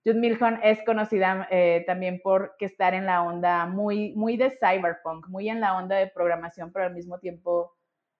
Judd 0.05 0.15
Milhon 0.15 0.59
es 0.63 0.83
conocida 0.83 1.47
también 1.87 2.19
por 2.21 2.57
estar 2.59 2.93
en 2.93 3.05
la 3.05 3.23
onda 3.23 3.67
muy, 3.67 4.11
muy 4.17 4.35
de 4.35 4.49
cyberpunk, 4.49 5.29
muy 5.29 5.47
en 5.47 5.61
la 5.61 5.77
onda 5.77 5.95
de 5.95 6.07
programación, 6.07 6.73
pero 6.73 6.87
al 6.87 6.93
mismo 6.93 7.19
tiempo 7.19 7.71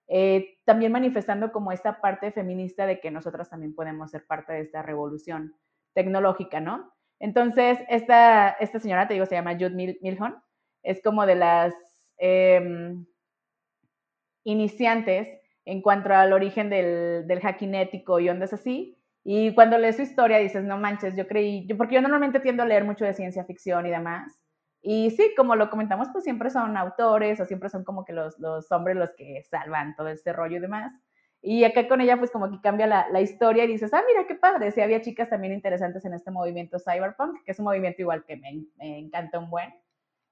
eh, 0.08 0.58
también 0.64 0.92
manifestando 0.92 1.52
como 1.52 1.72
esta 1.72 2.00
parte 2.00 2.30
feminista 2.32 2.86
de 2.86 3.00
que 3.00 3.10
nosotras 3.10 3.50
también 3.50 3.74
podemos 3.74 4.10
ser 4.10 4.26
parte 4.26 4.52
de 4.52 4.60
esta 4.60 4.82
revolución 4.82 5.54
tecnológica, 5.94 6.60
¿no? 6.60 6.92
Entonces, 7.20 7.78
esta, 7.88 8.50
esta 8.50 8.80
señora, 8.80 9.08
te 9.08 9.14
digo, 9.14 9.26
se 9.26 9.34
llama 9.34 9.54
Jude 9.54 9.96
Milhon, 10.02 10.36
es 10.82 11.02
como 11.02 11.24
de 11.24 11.36
las 11.36 11.74
em, 12.18 13.06
iniciantes 14.44 15.28
en 15.64 15.80
cuanto 15.80 16.12
al 16.12 16.32
origen 16.32 16.68
del, 16.68 17.26
del 17.26 17.40
hacking 17.40 17.74
ético 17.74 18.20
y 18.20 18.28
ondas 18.28 18.52
así. 18.52 18.98
Y 19.24 19.54
cuando 19.54 19.78
lees 19.78 19.96
su 19.96 20.02
historia 20.02 20.38
dices, 20.38 20.64
no 20.64 20.76
manches, 20.76 21.16
yo 21.16 21.26
creí, 21.26 21.66
yo, 21.66 21.78
porque 21.78 21.94
yo 21.94 22.02
normalmente 22.02 22.40
tiendo 22.40 22.62
a 22.62 22.66
leer 22.66 22.84
mucho 22.84 23.06
de 23.06 23.14
ciencia 23.14 23.44
ficción 23.44 23.86
y 23.86 23.90
demás, 23.90 24.43
y 24.86 25.10
sí, 25.12 25.32
como 25.34 25.56
lo 25.56 25.70
comentamos, 25.70 26.08
pues 26.12 26.24
siempre 26.24 26.50
son 26.50 26.76
autores 26.76 27.40
o 27.40 27.46
siempre 27.46 27.70
son 27.70 27.84
como 27.84 28.04
que 28.04 28.12
los, 28.12 28.38
los 28.38 28.70
hombres 28.70 28.96
los 28.96 29.10
que 29.16 29.42
salvan 29.42 29.96
todo 29.96 30.08
este 30.08 30.34
rollo 30.34 30.58
y 30.58 30.60
demás. 30.60 30.92
Y 31.40 31.64
acá 31.64 31.88
con 31.88 32.02
ella, 32.02 32.18
pues 32.18 32.30
como 32.30 32.50
que 32.50 32.60
cambia 32.60 32.86
la, 32.86 33.08
la, 33.10 33.22
historia 33.22 33.64
y 33.64 33.66
dices, 33.66 33.94
ah, 33.94 34.02
mira 34.06 34.26
qué 34.26 34.34
padre, 34.34 34.72
sí 34.72 34.82
había 34.82 35.00
chicas 35.00 35.30
también 35.30 35.54
interesantes 35.54 36.04
en 36.04 36.12
este 36.12 36.30
movimiento 36.30 36.78
cyberpunk, 36.78 37.42
que 37.44 37.52
es 37.52 37.58
un 37.58 37.64
movimiento 37.64 38.02
igual 38.02 38.26
que 38.26 38.36
me, 38.36 38.66
me 38.76 38.98
encanta 38.98 39.38
un 39.38 39.48
buen. 39.48 39.72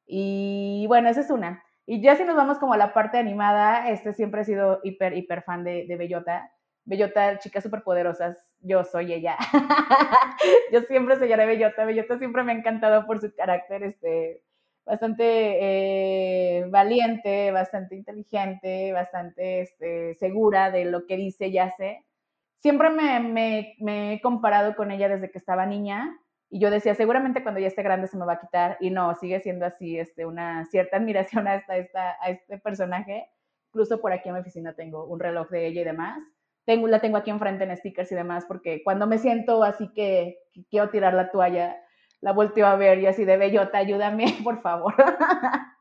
Y 0.06 0.84
bueno, 0.86 1.08
esa 1.08 1.22
es 1.22 1.30
una. 1.30 1.64
Y 1.86 2.02
ya 2.02 2.16
si 2.16 2.24
nos 2.24 2.36
vamos 2.36 2.58
como 2.58 2.74
a 2.74 2.76
la 2.76 2.92
parte 2.92 3.16
animada, 3.16 3.88
este 3.88 4.12
siempre 4.12 4.42
he 4.42 4.44
sido 4.44 4.80
hiper, 4.84 5.16
hiper 5.16 5.42
fan 5.42 5.64
de, 5.64 5.86
de 5.86 5.96
Bellota. 5.96 6.52
Bellota, 6.84 7.38
chicas 7.38 7.62
súper 7.62 7.82
poderosas, 7.82 8.36
yo 8.60 8.84
soy 8.84 9.12
ella. 9.12 9.36
yo 10.72 10.80
siempre 10.82 11.16
sellaré 11.16 11.46
Bellota. 11.46 11.84
Bellota 11.84 12.18
siempre 12.18 12.42
me 12.42 12.52
ha 12.52 12.56
encantado 12.56 13.06
por 13.06 13.20
su 13.20 13.34
carácter, 13.34 13.84
este, 13.84 14.42
bastante 14.84 15.24
eh, 15.60 16.66
valiente, 16.68 17.52
bastante 17.52 17.96
inteligente, 17.96 18.92
bastante 18.92 19.60
este, 19.62 20.14
segura 20.14 20.70
de 20.70 20.84
lo 20.86 21.06
que 21.06 21.16
dice 21.16 21.48
y 21.48 21.58
hace. 21.58 22.04
Siempre 22.60 22.90
me, 22.90 23.20
me, 23.20 23.74
me, 23.80 24.14
he 24.14 24.20
comparado 24.20 24.76
con 24.76 24.90
ella 24.90 25.08
desde 25.08 25.30
que 25.30 25.38
estaba 25.38 25.66
niña 25.66 26.16
y 26.50 26.60
yo 26.60 26.70
decía, 26.70 26.94
seguramente 26.94 27.42
cuando 27.42 27.60
ya 27.60 27.66
esté 27.68 27.82
grande 27.82 28.08
se 28.08 28.16
me 28.16 28.26
va 28.26 28.34
a 28.34 28.40
quitar 28.40 28.76
y 28.80 28.90
no, 28.90 29.14
sigue 29.16 29.40
siendo 29.40 29.66
así, 29.66 29.98
este, 29.98 30.26
una 30.26 30.64
cierta 30.66 30.96
admiración 30.98 31.46
a, 31.48 31.56
esta, 31.56 32.16
a 32.20 32.30
este 32.30 32.58
personaje. 32.58 33.28
Incluso 33.70 34.00
por 34.00 34.12
aquí 34.12 34.28
en 34.28 34.34
mi 34.34 34.40
oficina 34.40 34.74
tengo 34.74 35.06
un 35.06 35.20
reloj 35.20 35.48
de 35.50 35.66
ella 35.66 35.80
y 35.82 35.84
demás 35.84 36.18
tengo, 36.64 36.88
la 36.88 37.00
tengo 37.00 37.16
aquí 37.16 37.30
enfrente 37.30 37.64
en 37.64 37.76
stickers 37.76 38.12
y 38.12 38.14
demás, 38.14 38.44
porque 38.46 38.82
cuando 38.84 39.06
me 39.06 39.18
siento 39.18 39.64
así 39.64 39.90
que, 39.94 40.38
quiero 40.70 40.90
tirar 40.90 41.14
la 41.14 41.30
toalla, 41.30 41.76
la 42.20 42.32
volteo 42.32 42.66
a 42.66 42.76
ver 42.76 43.00
y 43.00 43.06
así 43.06 43.24
de 43.24 43.36
bellota, 43.36 43.78
ayúdame, 43.78 44.24
por 44.44 44.62
favor. 44.62 44.94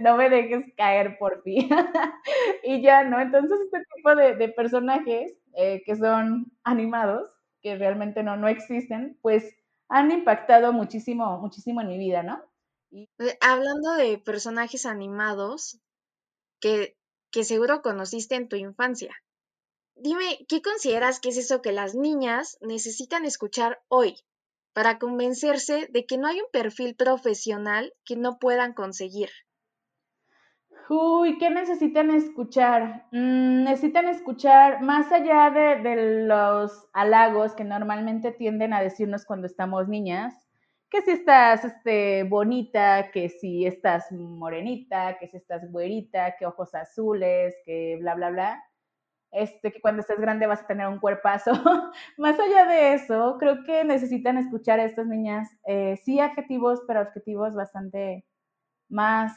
no 0.00 0.16
me 0.16 0.30
dejes 0.30 0.64
caer 0.76 1.18
por 1.18 1.42
fin. 1.42 1.68
y 2.64 2.82
ya, 2.82 3.04
¿no? 3.04 3.20
Entonces, 3.20 3.58
este 3.64 3.82
tipo 3.96 4.14
de, 4.14 4.48
personajes 4.50 5.36
eh, 5.56 5.82
que 5.84 5.96
son 5.96 6.52
animados, 6.64 7.30
que 7.60 7.76
realmente 7.76 8.22
no, 8.22 8.36
no 8.36 8.48
existen, 8.48 9.18
pues 9.20 9.56
han 9.88 10.12
impactado 10.12 10.72
muchísimo, 10.72 11.38
muchísimo 11.38 11.80
en 11.80 11.88
mi 11.88 11.98
vida, 11.98 12.22
¿no? 12.22 12.40
Eh, 12.92 13.38
hablando 13.40 13.94
de 13.94 14.18
personajes 14.18 14.86
animados 14.86 15.80
que, 16.60 16.96
que 17.30 17.44
seguro 17.44 17.82
conociste 17.82 18.36
en 18.36 18.48
tu 18.48 18.56
infancia, 18.56 19.14
Dime, 20.02 20.46
¿qué 20.48 20.62
consideras 20.62 21.20
que 21.20 21.28
es 21.28 21.36
eso 21.36 21.60
que 21.60 21.72
las 21.72 21.94
niñas 21.94 22.56
necesitan 22.62 23.26
escuchar 23.26 23.82
hoy 23.88 24.14
para 24.72 24.98
convencerse 24.98 25.88
de 25.90 26.06
que 26.06 26.16
no 26.16 26.26
hay 26.26 26.40
un 26.40 26.46
perfil 26.50 26.96
profesional 26.96 27.92
que 28.06 28.16
no 28.16 28.38
puedan 28.38 28.72
conseguir? 28.72 29.28
Uy, 30.88 31.36
¿qué 31.36 31.50
necesitan 31.50 32.08
escuchar? 32.10 33.08
Mm, 33.12 33.64
necesitan 33.64 34.08
escuchar 34.08 34.80
más 34.80 35.12
allá 35.12 35.50
de, 35.50 36.24
los 36.26 36.72
halagos 36.94 37.52
que 37.52 37.64
normalmente 37.64 38.32
tienden 38.32 38.72
a 38.72 38.80
decirnos 38.80 39.26
cuando 39.26 39.46
estamos 39.46 39.86
niñas, 39.86 40.34
que 40.88 41.02
si 41.02 41.10
estás 41.10 41.62
este, 41.66 42.24
bonita, 42.24 43.10
que 43.10 43.28
si 43.28 43.66
estás 43.66 44.10
morenita, 44.12 45.18
que 45.18 45.28
si 45.28 45.36
estás 45.36 45.70
güerita, 45.70 46.36
que 46.38 46.46
ojos 46.46 46.74
azules, 46.74 47.54
que 47.66 47.98
bla, 48.00 48.14
bla, 48.14 48.30
bla 48.30 48.64
este, 49.32 49.72
que 49.72 49.80
cuando 49.80 50.00
estés 50.00 50.20
grande 50.20 50.46
vas 50.46 50.62
a 50.62 50.66
tener 50.66 50.86
un 50.88 50.98
cuerpazo. 50.98 51.52
Más 52.18 52.38
allá 52.38 52.66
de 52.66 52.94
eso, 52.94 53.36
creo 53.38 53.64
que 53.64 53.84
necesitan 53.84 54.38
escuchar 54.38 54.80
a 54.80 54.84
estas 54.84 55.06
niñas, 55.06 55.48
eh, 55.66 55.96
sí 56.04 56.20
adjetivos, 56.20 56.82
pero 56.86 57.00
adjetivos 57.00 57.54
bastante 57.54 58.24
más 58.88 59.36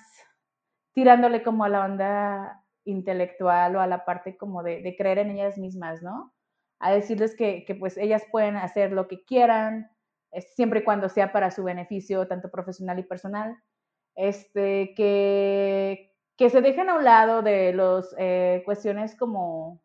tirándole 0.93 1.43
como 1.43 1.63
a 1.63 1.69
la 1.69 1.86
onda 1.86 2.63
intelectual 2.86 3.75
o 3.75 3.82
a 3.82 3.88
la 3.88 4.06
parte 4.06 4.38
como 4.38 4.63
de, 4.63 4.95
creer 4.97 5.19
en 5.19 5.32
ellas 5.32 5.58
mismas, 5.58 6.01
¿no? 6.01 6.34
A 6.79 6.91
decirles 6.91 7.36
que, 7.36 7.63
que, 7.65 7.75
pues 7.75 7.97
ellas 7.97 8.23
pueden 8.32 8.58
hacer 8.58 8.91
lo 8.91 9.08
que 9.08 9.23
quieran, 9.23 9.89
siempre 10.56 10.82
y 10.82 10.84
cuando 10.84 11.10
sea 11.10 11.32
para 11.32 11.51
su 11.51 11.63
beneficio, 11.63 12.27
tanto 12.27 12.49
profesional 12.49 12.99
y 12.99 13.03
personal. 13.03 13.58
Este, 14.15 14.93
que, 14.95 16.12
que 16.37 16.49
se 16.49 16.61
dejen 16.61 16.89
a 16.89 16.95
un 16.95 17.03
lado 17.03 17.41
de 17.41 17.73
las 17.73 18.15
eh, 18.17 18.61
cuestiones 18.65 19.15
como 19.15 19.81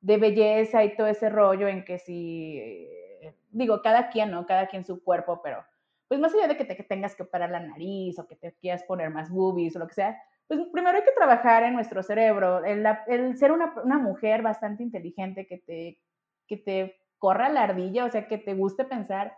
de 0.00 0.16
belleza 0.16 0.84
y 0.84 0.96
todo 0.96 1.06
ese 1.06 1.28
rollo 1.28 1.66
en 1.68 1.84
que 1.84 1.98
si, 1.98 2.58
eh, 2.58 3.34
digo, 3.50 3.82
cada 3.82 4.10
quien, 4.10 4.30
¿no? 4.30 4.46
Cada 4.46 4.66
quien 4.68 4.84
su 4.84 5.02
cuerpo, 5.02 5.40
pero 5.42 5.64
pues 6.08 6.20
más 6.20 6.34
allá 6.34 6.48
de 6.48 6.56
que, 6.56 6.64
te, 6.64 6.74
tengas 6.84 7.14
que 7.14 7.22
operar 7.22 7.50
la 7.50 7.60
nariz 7.60 8.18
o 8.18 8.26
que 8.26 8.36
te 8.36 8.52
quieras 8.54 8.82
poner 8.84 9.10
más 9.10 9.30
boobies 9.30 9.76
o 9.76 9.78
lo 9.78 9.86
que 9.86 9.94
sea, 9.94 10.22
pues 10.46 10.60
primero 10.72 10.96
hay 10.96 11.04
que 11.04 11.12
trabajar 11.12 11.62
en 11.64 11.74
nuestro 11.74 12.02
cerebro, 12.02 12.64
el, 12.64 12.86
el 13.06 13.36
ser 13.36 13.52
una, 13.52 13.74
una, 13.84 13.98
mujer 13.98 14.40
bastante 14.40 14.82
inteligente 14.82 15.46
que 15.46 15.58
te, 15.58 15.98
que 16.46 16.56
te 16.56 16.96
corra 17.18 17.50
la 17.50 17.64
ardilla, 17.64 18.06
o 18.06 18.10
sea, 18.10 18.26
que 18.26 18.38
te 18.38 18.54
guste 18.54 18.84
pensar 18.86 19.36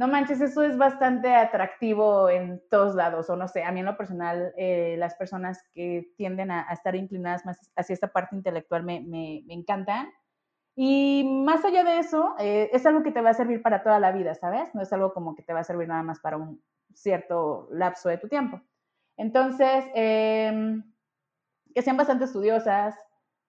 no 0.00 0.08
manches, 0.08 0.40
eso 0.40 0.62
es 0.62 0.78
bastante 0.78 1.34
atractivo 1.34 2.30
en 2.30 2.62
todos 2.70 2.94
lados, 2.94 3.28
o 3.28 3.36
no 3.36 3.48
sé, 3.48 3.64
a 3.64 3.70
mí 3.70 3.80
en 3.80 3.84
lo 3.84 3.98
personal, 3.98 4.54
eh, 4.56 4.96
las 4.98 5.14
personas 5.14 5.62
que 5.74 6.14
tienden 6.16 6.50
a, 6.50 6.62
estar 6.72 6.96
inclinadas 6.96 7.44
más 7.44 7.70
hacia 7.76 7.92
esta 7.92 8.08
parte 8.08 8.34
intelectual 8.34 8.82
me, 8.82 9.44
encantan. 9.50 10.08
Y 10.74 11.42
más 11.44 11.66
allá 11.66 11.84
de 11.84 11.98
eso, 11.98 12.34
eh, 12.38 12.70
es 12.72 12.86
algo 12.86 13.02
que 13.02 13.12
te 13.12 13.20
va 13.20 13.28
a 13.28 13.34
servir 13.34 13.60
para 13.60 13.82
toda 13.82 14.00
la 14.00 14.10
vida, 14.10 14.34
¿sabes? 14.34 14.74
No 14.74 14.80
es 14.80 14.90
algo 14.94 15.12
como 15.12 15.34
que 15.34 15.42
te 15.42 15.52
va 15.52 15.60
a 15.60 15.64
servir 15.64 15.88
nada 15.88 16.02
más 16.02 16.18
para 16.18 16.38
un 16.38 16.62
cierto 16.94 17.68
lapso 17.70 18.08
de 18.08 18.16
tu 18.16 18.26
tiempo. 18.26 18.58
Entonces, 19.18 19.84
em, 19.94 20.82
que 21.74 21.82
sean 21.82 21.98
bastante 21.98 22.24
estudiosas, 22.24 22.96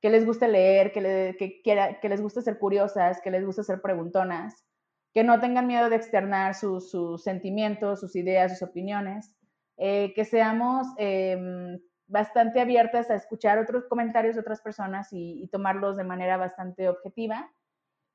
que 0.02 0.10
les 0.10 0.26
guste 0.26 0.50
leer, 0.50 0.92
que, 0.92 1.38
que, 1.40 1.62
que 2.02 2.10
les 2.10 2.22
guste 2.22 2.42
ser 2.42 2.60
curiosas, 2.60 3.22
que 3.22 3.32
les 3.32 3.46
guste 3.46 3.64
ser 3.64 3.82
preguntonas, 3.82 4.66
que 5.14 5.24
no 5.24 5.40
tengan 5.40 5.68
miedo 5.68 5.90
de 5.90 5.98
externar 5.98 6.56
sus, 6.56 6.92
sentimientos, 7.24 8.00
sus 8.00 8.16
ideas, 8.16 8.58
sus 8.58 8.70
opiniones, 8.70 9.34
eh, 9.78 10.14
que 10.16 10.26
seamos 10.26 10.88
em, 10.98 11.80
bastante 12.08 12.62
abiertas 12.62 13.10
a 13.10 13.16
escuchar 13.16 13.58
otros 13.58 13.86
comentarios 13.86 14.36
de 14.36 14.42
otras 14.42 14.62
personas 14.62 15.10
y, 15.12 15.48
tomarlos 15.52 15.98
de 15.98 16.04
manera 16.04 16.38
bastante 16.38 16.88
objetiva. 16.88 17.52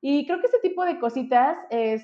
Y 0.00 0.26
creo 0.26 0.40
que 0.40 0.46
este 0.46 0.60
tipo 0.60 0.84
de 0.84 0.98
cositas, 0.98 1.58
es, 1.70 2.02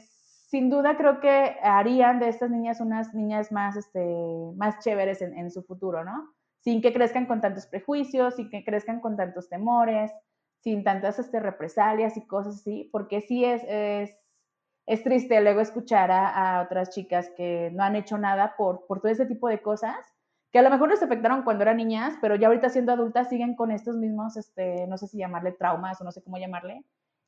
sin 0.49 0.69
duda, 0.69 0.97
creo 0.97 1.21
que 1.21 1.57
harían 1.63 2.19
de 2.19 2.29
estas 2.29 2.51
niñas 2.51 2.81
unas 2.81 3.15
niñas 3.15 3.53
más, 3.53 3.77
este, 3.77 4.53
más 4.57 4.79
chéveres 4.81 5.23
en, 5.23 5.51
su 5.51 5.63
futuro, 5.63 6.05
¿no? 6.05 6.35
Sin 6.61 6.83
que 6.83 6.93
crezcan 6.93 7.27
con 7.27 7.41
tantos 7.41 7.67
prejuicios, 7.67 8.37
sin 8.37 8.51
que 8.51 8.65
crezcan 8.65 9.01
con 9.01 9.17
tantos 9.17 9.49
temores, 9.49 10.13
sin 10.61 10.85
tantas 10.85 11.19
este, 11.19 11.41
represalias 11.41 12.17
y 12.17 12.27
cosas 12.27 12.57
así, 12.57 12.89
porque 12.93 13.21
sí 13.21 13.45
es 13.45 13.63
es 14.87 15.03
triste 15.03 15.41
luego 15.41 15.61
escuchar 15.61 16.11
a, 16.11 16.63
otras 16.63 16.91
chicas 16.91 17.31
que 17.37 17.71
no 17.73 17.85
han 17.85 17.97
hecho 17.97 18.19
nada 18.19 18.55
por, 18.57 18.87
por 18.87 19.01
todo 19.01 19.13
ese 19.13 19.27
tipo 19.27 19.49
de 19.49 19.63
cosas, 19.63 19.97
que 20.53 20.59
a 20.59 20.63
lo 20.63 20.71
mejor 20.71 20.91
les 20.91 21.03
afectaron 21.03 21.43
cuando 21.43 21.63
eran 21.63 21.79
niñas, 21.79 22.15
pero 22.21 22.35
ya 22.35 22.49
ahorita 22.49 22.69
siendo 22.69 22.93
adultas 22.93 23.29
siguen 23.29 23.55
con 23.55 23.71
estos 23.71 23.97
mismos, 23.97 24.37
este, 24.37 24.87
no 24.87 24.99
sé 24.99 25.07
si 25.07 25.19
llamarle 25.19 25.53
traumas 25.53 26.01
o 26.01 26.05
no 26.05 26.13
sé 26.13 26.23
cómo 26.23 26.37
llamarle, 26.37 26.85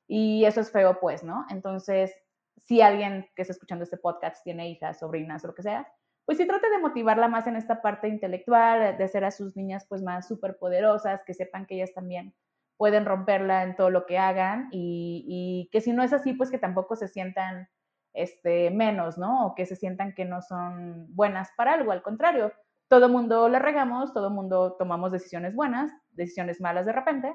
y 0.07 0.45
eso 0.45 0.61
es 0.61 0.71
feo, 0.71 1.01
pues, 1.01 1.25
¿no? 1.25 1.47
Entonces, 1.49 2.15
si 2.57 2.83
alguien 2.83 3.27
que 3.35 3.43
está 3.43 3.53
escuchando 3.53 3.85
este 3.85 3.97
podcast 3.97 4.43
tiene 4.45 4.69
hijas, 4.69 4.99
sobrinas 4.99 5.45
o 5.45 5.49
lo 5.49 5.55
que 5.55 5.63
sea, 5.63 5.89
pues 6.27 6.39
sí 6.39 6.47
trate 6.47 6.71
de 6.71 6.79
motivarla 6.79 7.29
más 7.29 7.47
en 7.47 7.57
esta 7.57 7.83
parte 7.83 8.09
intelectual, 8.09 8.97
de 8.97 9.05
hacer 9.05 9.25
a 9.25 9.31
sus 9.31 9.57
niñas 9.57 9.87
pues 9.89 10.03
más 10.03 10.33
poderosas, 10.59 11.23
que 11.27 11.35
sepan 11.35 11.67
que 11.67 11.77
ellas 11.77 11.93
también 11.95 12.35
pueden 12.77 13.05
romperla 13.05 13.63
en 13.63 13.77
todo 13.77 13.91
lo 13.91 14.07
que 14.07 14.19
hagan 14.19 14.69
y, 14.71 15.25
y, 15.27 15.71
que 15.71 15.81
si 15.81 15.93
no 15.93 16.03
es 16.03 16.13
así, 16.13 16.35
pues 16.35 16.51
que 16.51 16.59
tampoco 16.59 16.97
se 16.97 17.09
sientan 17.09 17.69
este, 18.13 18.71
menos, 18.71 19.19
¿no? 19.19 19.47
O 19.47 19.55
que 19.55 19.67
se 19.67 19.77
sientan 19.77 20.15
que 20.15 20.25
no 20.25 20.43
son 20.43 21.15
buenas 21.15 21.51
para 21.57 21.75
algo, 21.75 21.93
al 21.93 22.03
contrario, 22.03 22.53
todo 22.89 23.09
mundo 23.09 23.49
le 23.49 23.59
regamos, 23.59 24.13
todo 24.13 24.31
mundo 24.31 24.77
tomamos 24.79 25.13
decisiones 25.13 25.55
buenas, 25.55 25.91
decisiones 26.13 26.61
malas 26.61 26.87
de 26.87 26.93
repente, 26.93 27.35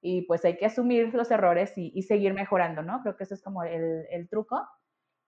y 0.00 0.22
pues 0.22 0.44
hay 0.44 0.56
que 0.56 0.66
asumir 0.66 1.14
los 1.14 1.30
errores 1.30 1.72
y, 1.76 2.02
seguir 2.02 2.34
mejorando, 2.34 2.82
¿no? 2.82 3.02
Creo 3.02 3.16
que 3.16 3.24
eso 3.24 3.34
es 3.34 3.42
como 3.42 3.64
el, 3.64 4.06
el, 4.10 4.28
truco. 4.28 4.66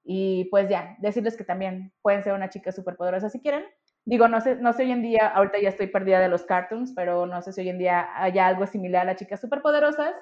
Y 0.05 0.45
pues 0.51 0.69
ya, 0.69 0.97
decirles 1.01 1.37
que 1.37 1.45
también 1.45 1.93
pueden 2.03 2.23
ser 2.23 2.33
una 2.35 2.49
chica 2.49 2.71
súper 2.73 2.97
poderosa 2.97 3.29
si 3.31 3.41
quieren. 3.41 3.65
Digo, 4.09 4.27
no 4.27 4.41
sé, 4.41 4.57
no 4.57 4.73
sé 4.73 4.85
hoy 4.85 4.93
en 4.93 5.03
día, 5.03 5.29
ahorita 5.29 5.61
ya 5.61 5.69
estoy 5.69 5.89
perdida 5.89 6.19
de 6.19 6.29
los 6.29 6.45
cartoons, 6.45 6.95
pero 6.97 7.27
no 7.27 7.43
sé 7.43 7.53
si 7.53 7.61
hoy 7.61 7.69
en 7.69 7.79
día 7.79 8.09
haya 8.17 8.47
algo 8.47 8.67
similar 8.67 9.03
a 9.03 9.05
las 9.05 9.17
chicas 9.17 9.39
súper 9.39 9.61
poderosas, 9.61 10.15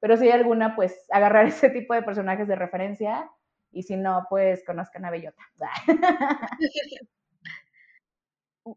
pero 0.00 0.16
si 0.16 0.24
hay 0.24 0.32
alguna, 0.32 0.74
pues 0.74 1.06
agarrar 1.10 1.46
ese 1.48 1.68
tipo 1.68 1.92
de 1.92 2.02
personajes 2.02 2.48
de 2.48 2.56
referencia 2.56 3.30
y 3.70 3.82
si 3.82 3.96
no, 3.96 4.26
pues 4.30 4.64
conozcan 4.64 5.04
a 5.04 5.10
Bellota. 5.10 5.42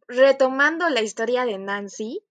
Retomando 0.10 0.90
la 0.90 1.00
historia 1.00 1.46
de 1.46 1.58
Nancy, 1.58 2.28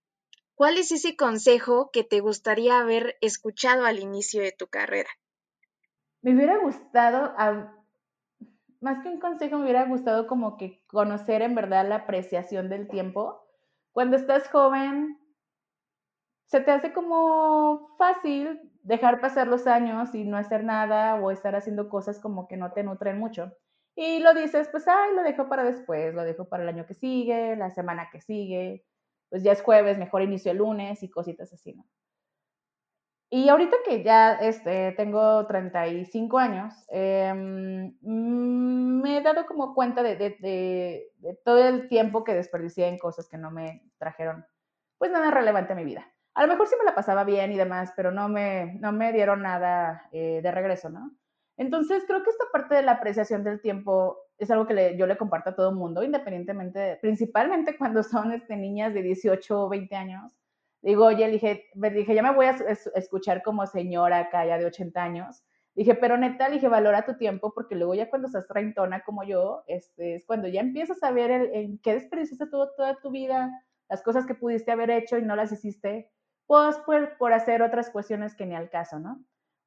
¿Cuál 0.57 0.79
es 0.79 0.91
ese 0.91 1.17
consejo 1.17 1.91
que 1.91 2.03
te 2.03 2.21
gustaría 2.21 2.79
haber 2.79 3.19
escuchado 3.21 3.85
al 3.85 3.99
inicio 3.99 4.43
de 4.43 4.53
tu 4.53 4.69
carrera? 4.69 5.11
Me 6.23 6.35
hubiera 6.35 6.57
gustado, 6.57 7.35
más 8.81 9.03
que 9.03 9.09
un 9.09 9.21
consejo, 9.21 9.57
me 9.57 9.65
hubiera 9.65 9.85
gustado 9.85 10.27
como 10.27 10.57
que 10.57 10.83
conocer 10.87 11.43
en 11.43 11.55
verdad 11.55 11.89
la 11.89 11.97
apreciación 11.97 12.69
del 12.69 12.89
tiempo. 12.89 13.43
Cuando 13.93 14.17
estás 14.17 14.49
joven, 14.49 15.19
se 16.47 16.61
te 16.61 16.71
hace 16.71 16.93
como 16.93 17.97
fácil 17.99 18.61
dejar 18.83 19.21
pasar 19.21 19.49
los 19.49 19.67
años 19.67 20.15
y 20.15 20.25
no 20.25 20.37
hacer 20.37 20.65
nada 20.65 21.17
o 21.17 21.31
estar 21.31 21.57
haciendo 21.57 21.89
cosas 21.89 22.21
como 22.21 22.47
que 22.47 22.57
no 22.57 22.73
te 22.73 22.85
nutren 22.85 23.19
mucho. 23.19 23.53
Y 23.97 24.21
lo 24.21 24.35
dices, 24.35 24.69
pues, 24.71 24.87
ay, 24.89 25.15
lo 25.15 25.23
dejo 25.23 25.49
para 25.49 25.65
después, 25.65 26.15
lo 26.15 26.25
dejo 26.25 26.49
para 26.49 26.63
el 26.63 26.69
año 26.69 26.87
que 26.87 26.95
sigue, 26.95 27.57
la 27.57 27.71
semana 27.71 28.09
que 28.13 28.21
sigue 28.21 28.85
pues 29.29 29.43
ya 29.43 29.53
es 29.53 29.63
jueves, 29.63 29.99
mejor 29.99 30.23
inicio 30.23 30.53
el 30.53 30.59
lunes 30.59 31.03
y 31.03 31.11
cositas 31.11 31.53
así, 31.53 31.75
¿no? 31.75 31.85
Y 33.29 33.49
ahorita 33.49 33.77
que 33.85 34.05
ya 34.05 34.35
este, 34.35 34.93
tengo 34.93 35.47
35 35.47 36.39
años, 36.39 36.73
em, 36.89 37.97
mm, 38.01 39.03
me 39.03 39.19
he 39.19 39.23
dado 39.23 39.47
como 39.47 39.75
cuenta 39.75 40.03
de, 40.03 41.11
todo 41.45 41.59
el 41.59 41.89
tiempo 41.89 42.23
que 42.23 42.35
desperdicié 42.35 42.87
en 42.87 42.99
cosas 42.99 43.29
que 43.29 43.37
no 43.37 43.51
me 43.51 43.83
trajeron, 43.99 44.47
pues 44.99 45.11
nada 45.11 45.31
relevante 45.31 45.73
a 45.73 45.77
mi 45.77 45.85
vida. 45.85 46.07
A 46.35 46.43
lo 46.43 46.49
mejor 46.49 46.69
sí 46.69 46.77
me 46.79 46.85
la 46.85 46.95
pasaba 46.95 47.25
bien 47.25 47.53
y 47.53 47.57
demás, 47.57 47.93
pero 47.97 48.13
no 48.13 48.29
me, 48.29 48.75
no 48.81 48.93
me 48.93 49.13
dieron 49.13 49.43
nada 49.43 50.09
eh, 50.13 50.41
de 50.43 50.51
regreso, 50.53 50.91
¿no? 50.91 51.11
Entonces 51.57 52.05
creo 52.07 52.23
que 52.23 52.31
esta 52.31 52.45
parte 52.53 52.75
de 52.75 52.83
la 52.83 52.93
apreciación 52.93 53.43
del 53.43 53.61
tiempo 53.61 54.19
es 54.39 54.51
algo 54.51 54.67
que 54.67 54.97
yo 54.97 55.07
le 55.07 55.17
comparto 55.17 55.51
a 55.51 55.57
todo 55.57 55.73
mundo, 55.73 56.03
independientemente, 56.03 56.99
principalmente 57.01 57.77
cuando 57.79 58.03
son 58.03 58.33
este, 58.33 58.57
niñas 58.57 58.95
de 58.95 59.03
18 59.03 59.65
o 59.65 59.69
20 59.69 59.97
años. 59.97 60.33
Digo, 60.87 61.07
oye, 61.07 61.29
dije, 61.29 61.65
dije, 61.75 62.15
ya 62.15 62.23
me 62.23 62.33
voy 62.33 62.47
a 62.47 62.55
escuchar 62.95 63.43
como 63.43 63.67
señora 63.67 64.21
acá 64.21 64.47
ya 64.47 64.57
de 64.57 64.67
80 64.67 65.03
años. 65.03 65.43
Dije, 65.75 65.97
pero 65.97 66.17
neta, 66.17 66.49
dije, 66.49 66.69
valora 66.69 67.05
tu 67.05 67.17
tiempo 67.17 67.53
porque 67.53 67.75
luego 67.75 67.97
ya 67.97 68.09
cuando 68.09 68.29
estás 68.29 68.47
treintona 68.47 69.03
como 69.03 69.25
yo, 69.25 69.65
este, 69.67 70.15
es 70.15 70.25
cuando 70.25 70.47
ya 70.47 70.61
empiezas 70.61 71.03
a 71.03 71.11
ver 71.11 71.33
el, 71.33 71.55
en 71.57 71.79
qué 71.79 71.95
desperdiciaste 71.95 72.47
todo, 72.47 72.71
toda 72.77 73.01
tu 73.01 73.11
vida, 73.11 73.51
las 73.89 74.01
cosas 74.01 74.27
que 74.27 74.37
pudiste 74.37 74.71
haber 74.71 74.91
hecho 74.91 75.19
y 75.19 75.23
no 75.23 75.35
las 75.35 75.51
hiciste, 75.51 76.09
pues 76.47 76.77
por, 76.87 77.19
por 77.19 77.33
hacer 77.33 77.63
otras 77.63 77.91
cuestiones 77.91 78.37
que 78.37 78.47
ni 78.47 78.55
al 78.55 78.71
caso, 78.71 79.01
¿no? 79.01 79.25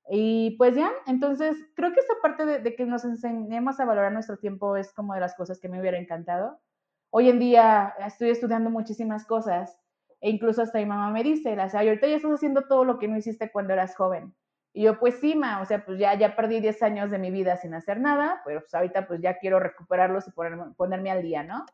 Y 0.10 0.52
pues 0.52 0.74
ya, 0.74 0.90
entonces 1.06 1.58
creo 1.76 1.92
que 1.92 2.00
esa 2.00 2.14
parte 2.22 2.46
de, 2.46 2.76
que 2.78 2.86
nos 2.86 3.04
enseñemos 3.04 3.78
a 3.82 3.86
valorar 3.86 4.14
nuestro 4.14 4.38
tiempo 4.38 4.78
es 4.78 4.94
como 4.94 5.16
de 5.16 5.20
las 5.20 5.36
cosas 5.36 5.60
que 5.60 5.68
me 5.68 5.82
hubiera 5.82 6.00
encantado. 6.00 6.62
Hoy 7.10 7.30
en 7.30 7.40
día 7.40 7.94
estoy 8.08 8.30
estudiando 8.30 8.70
muchísimas 8.70 9.26
cosas 9.26 9.78
e 10.22 10.30
incluso 10.30 10.62
hasta 10.62 10.80
mi 10.80 10.86
mamá 10.86 11.12
me 11.12 11.24
dice, 11.24 11.56
la, 11.56 11.70
sea, 11.70 11.82
ahorita 11.82 12.08
ya 12.08 12.16
estás 12.16 12.32
haciendo 12.32 12.64
todo 12.64 12.84
lo 12.86 13.00
que 13.00 13.08
no 13.08 13.18
hiciste 13.18 13.52
cuando 13.52 13.74
eras 13.74 13.96
joven. 13.96 14.34
Y 14.74 14.84
yo, 14.84 15.00
pues 15.00 15.20
sí, 15.20 15.36
ma, 15.36 15.62
o 15.62 15.66
sea, 15.66 15.86
pues 15.86 16.00
ya, 16.00 16.18
ya 16.18 16.36
perdí 16.36 16.60
10 16.60 16.84
años 16.84 17.12
de 17.12 17.18
mi 17.18 17.32
vida 17.32 17.58
sin 17.58 17.74
hacer 17.74 18.00
nada, 18.00 18.42
pero 18.46 18.60
pues 18.62 18.74
ahorita 18.74 19.08
pues 19.08 19.22
ya 19.22 19.38
quiero 19.38 19.60
recuperarlos 19.60 20.28
y 20.28 20.32
ponerme 20.32 21.12
al 21.12 21.22
día, 21.22 21.44
¿no? 21.44 21.66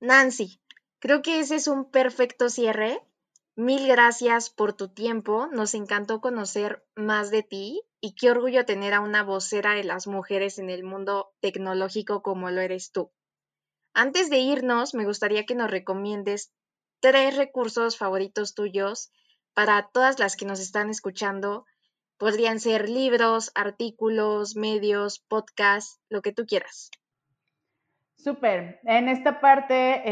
Nancy, 0.00 0.60
creo 0.98 1.22
que 1.22 1.40
ese 1.40 1.56
es 1.56 1.68
un 1.68 1.90
perfecto 1.90 2.50
cierre 2.50 3.00
Mil 3.58 3.88
gracias 3.88 4.50
por 4.50 4.72
tu 4.72 4.86
tiempo, 4.86 5.48
nos 5.48 5.74
encantó 5.74 6.20
conocer 6.20 6.86
más 6.94 7.32
de 7.32 7.42
ti 7.42 7.82
y 8.00 8.14
qué 8.14 8.30
orgullo 8.30 8.64
tener 8.64 8.94
a 8.94 9.00
una 9.00 9.24
vocera 9.24 9.74
de 9.74 9.82
las 9.82 10.06
mujeres 10.06 10.60
en 10.60 10.70
el 10.70 10.84
mundo 10.84 11.32
tecnológico 11.40 12.22
como 12.22 12.52
lo 12.52 12.60
eres 12.60 12.92
tú. 12.92 13.10
Antes 13.94 14.30
de 14.30 14.38
irnos, 14.38 14.94
me 14.94 15.04
gustaría 15.04 15.44
que 15.44 15.56
nos 15.56 15.72
recomiendes 15.72 16.52
tres 17.00 17.36
recursos 17.36 17.96
favoritos 17.96 18.54
tuyos 18.54 19.12
para 19.54 19.88
todas 19.92 20.18
las 20.18 20.36
que 20.36 20.46
nos 20.46 20.60
están 20.60 20.90
escuchando. 20.90 21.64
Podrían 22.16 22.60
ser 22.60 22.88
libros, 22.88 23.50
artículos, 23.54 24.56
medios, 24.56 25.20
podcasts, 25.20 26.00
lo 26.08 26.22
que 26.22 26.32
tú 26.32 26.46
quieras. 26.46 26.90
Súper. 28.16 28.80
En 28.82 29.08
esta 29.08 29.40
parte 29.40 30.02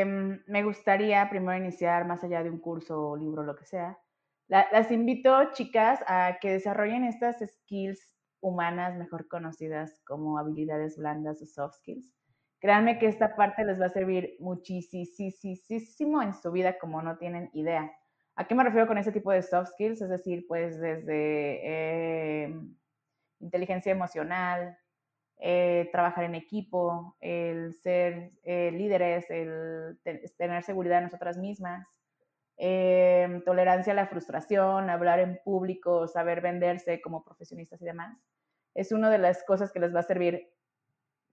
em, 0.00 0.42
me 0.46 0.64
gustaría 0.64 1.28
primero 1.28 1.58
iniciar, 1.58 2.06
más 2.06 2.24
allá 2.24 2.42
de 2.42 2.50
un 2.50 2.58
curso 2.58 3.08
o 3.10 3.16
libro, 3.16 3.42
lo 3.42 3.54
que 3.54 3.66
sea, 3.66 3.98
las 4.48 4.90
invito, 4.90 5.52
chicas, 5.52 6.00
a 6.08 6.38
que 6.40 6.50
desarrollen 6.50 7.04
estas 7.04 7.38
skills 7.38 8.16
humanas 8.40 8.96
mejor 8.96 9.28
conocidas 9.28 10.00
como 10.04 10.38
habilidades 10.38 10.96
blandas 10.96 11.40
o 11.42 11.46
soft 11.46 11.76
skills. 11.76 12.12
Créanme 12.60 12.98
que 12.98 13.06
esta 13.06 13.34
parte 13.36 13.64
les 13.64 13.80
va 13.80 13.86
a 13.86 13.90
servir 13.90 14.36
muchísimo 14.38 16.22
en 16.22 16.34
su 16.34 16.52
vida 16.52 16.78
como 16.78 17.00
no 17.00 17.16
tienen 17.16 17.48
idea. 17.54 17.90
¿A 18.36 18.46
qué 18.46 18.54
me 18.54 18.64
refiero 18.64 18.86
con 18.86 18.98
ese 18.98 19.12
tipo 19.12 19.32
de 19.32 19.42
soft 19.42 19.70
skills? 19.70 20.02
Es 20.02 20.10
decir, 20.10 20.44
pues 20.46 20.78
desde 20.78 22.44
em, 22.44 22.76
inteligencia 23.40 23.92
emocional, 23.92 24.78
eh, 25.38 25.88
trabajar 25.90 26.24
en 26.24 26.34
equipo, 26.34 27.16
el 27.20 27.72
ser 27.72 28.32
eh, 28.42 28.70
líderes, 28.72 29.30
el 29.30 29.98
tener 30.36 30.62
seguridad 30.62 30.98
en 30.98 31.04
nosotras 31.04 31.38
mismas, 31.38 31.86
tolerancia 33.46 33.94
a 33.94 33.96
la 33.96 34.06
frustración, 34.06 34.90
hablar 34.90 35.18
en 35.18 35.40
público, 35.42 36.06
saber 36.06 36.42
venderse 36.42 37.00
como 37.00 37.24
profesionistas 37.24 37.80
y 37.80 37.86
demás. 37.86 38.18
Es 38.74 38.92
una 38.92 39.08
de 39.08 39.16
las 39.16 39.42
cosas 39.44 39.72
que 39.72 39.80
les 39.80 39.94
va 39.94 40.00
a 40.00 40.02
servir 40.02 40.52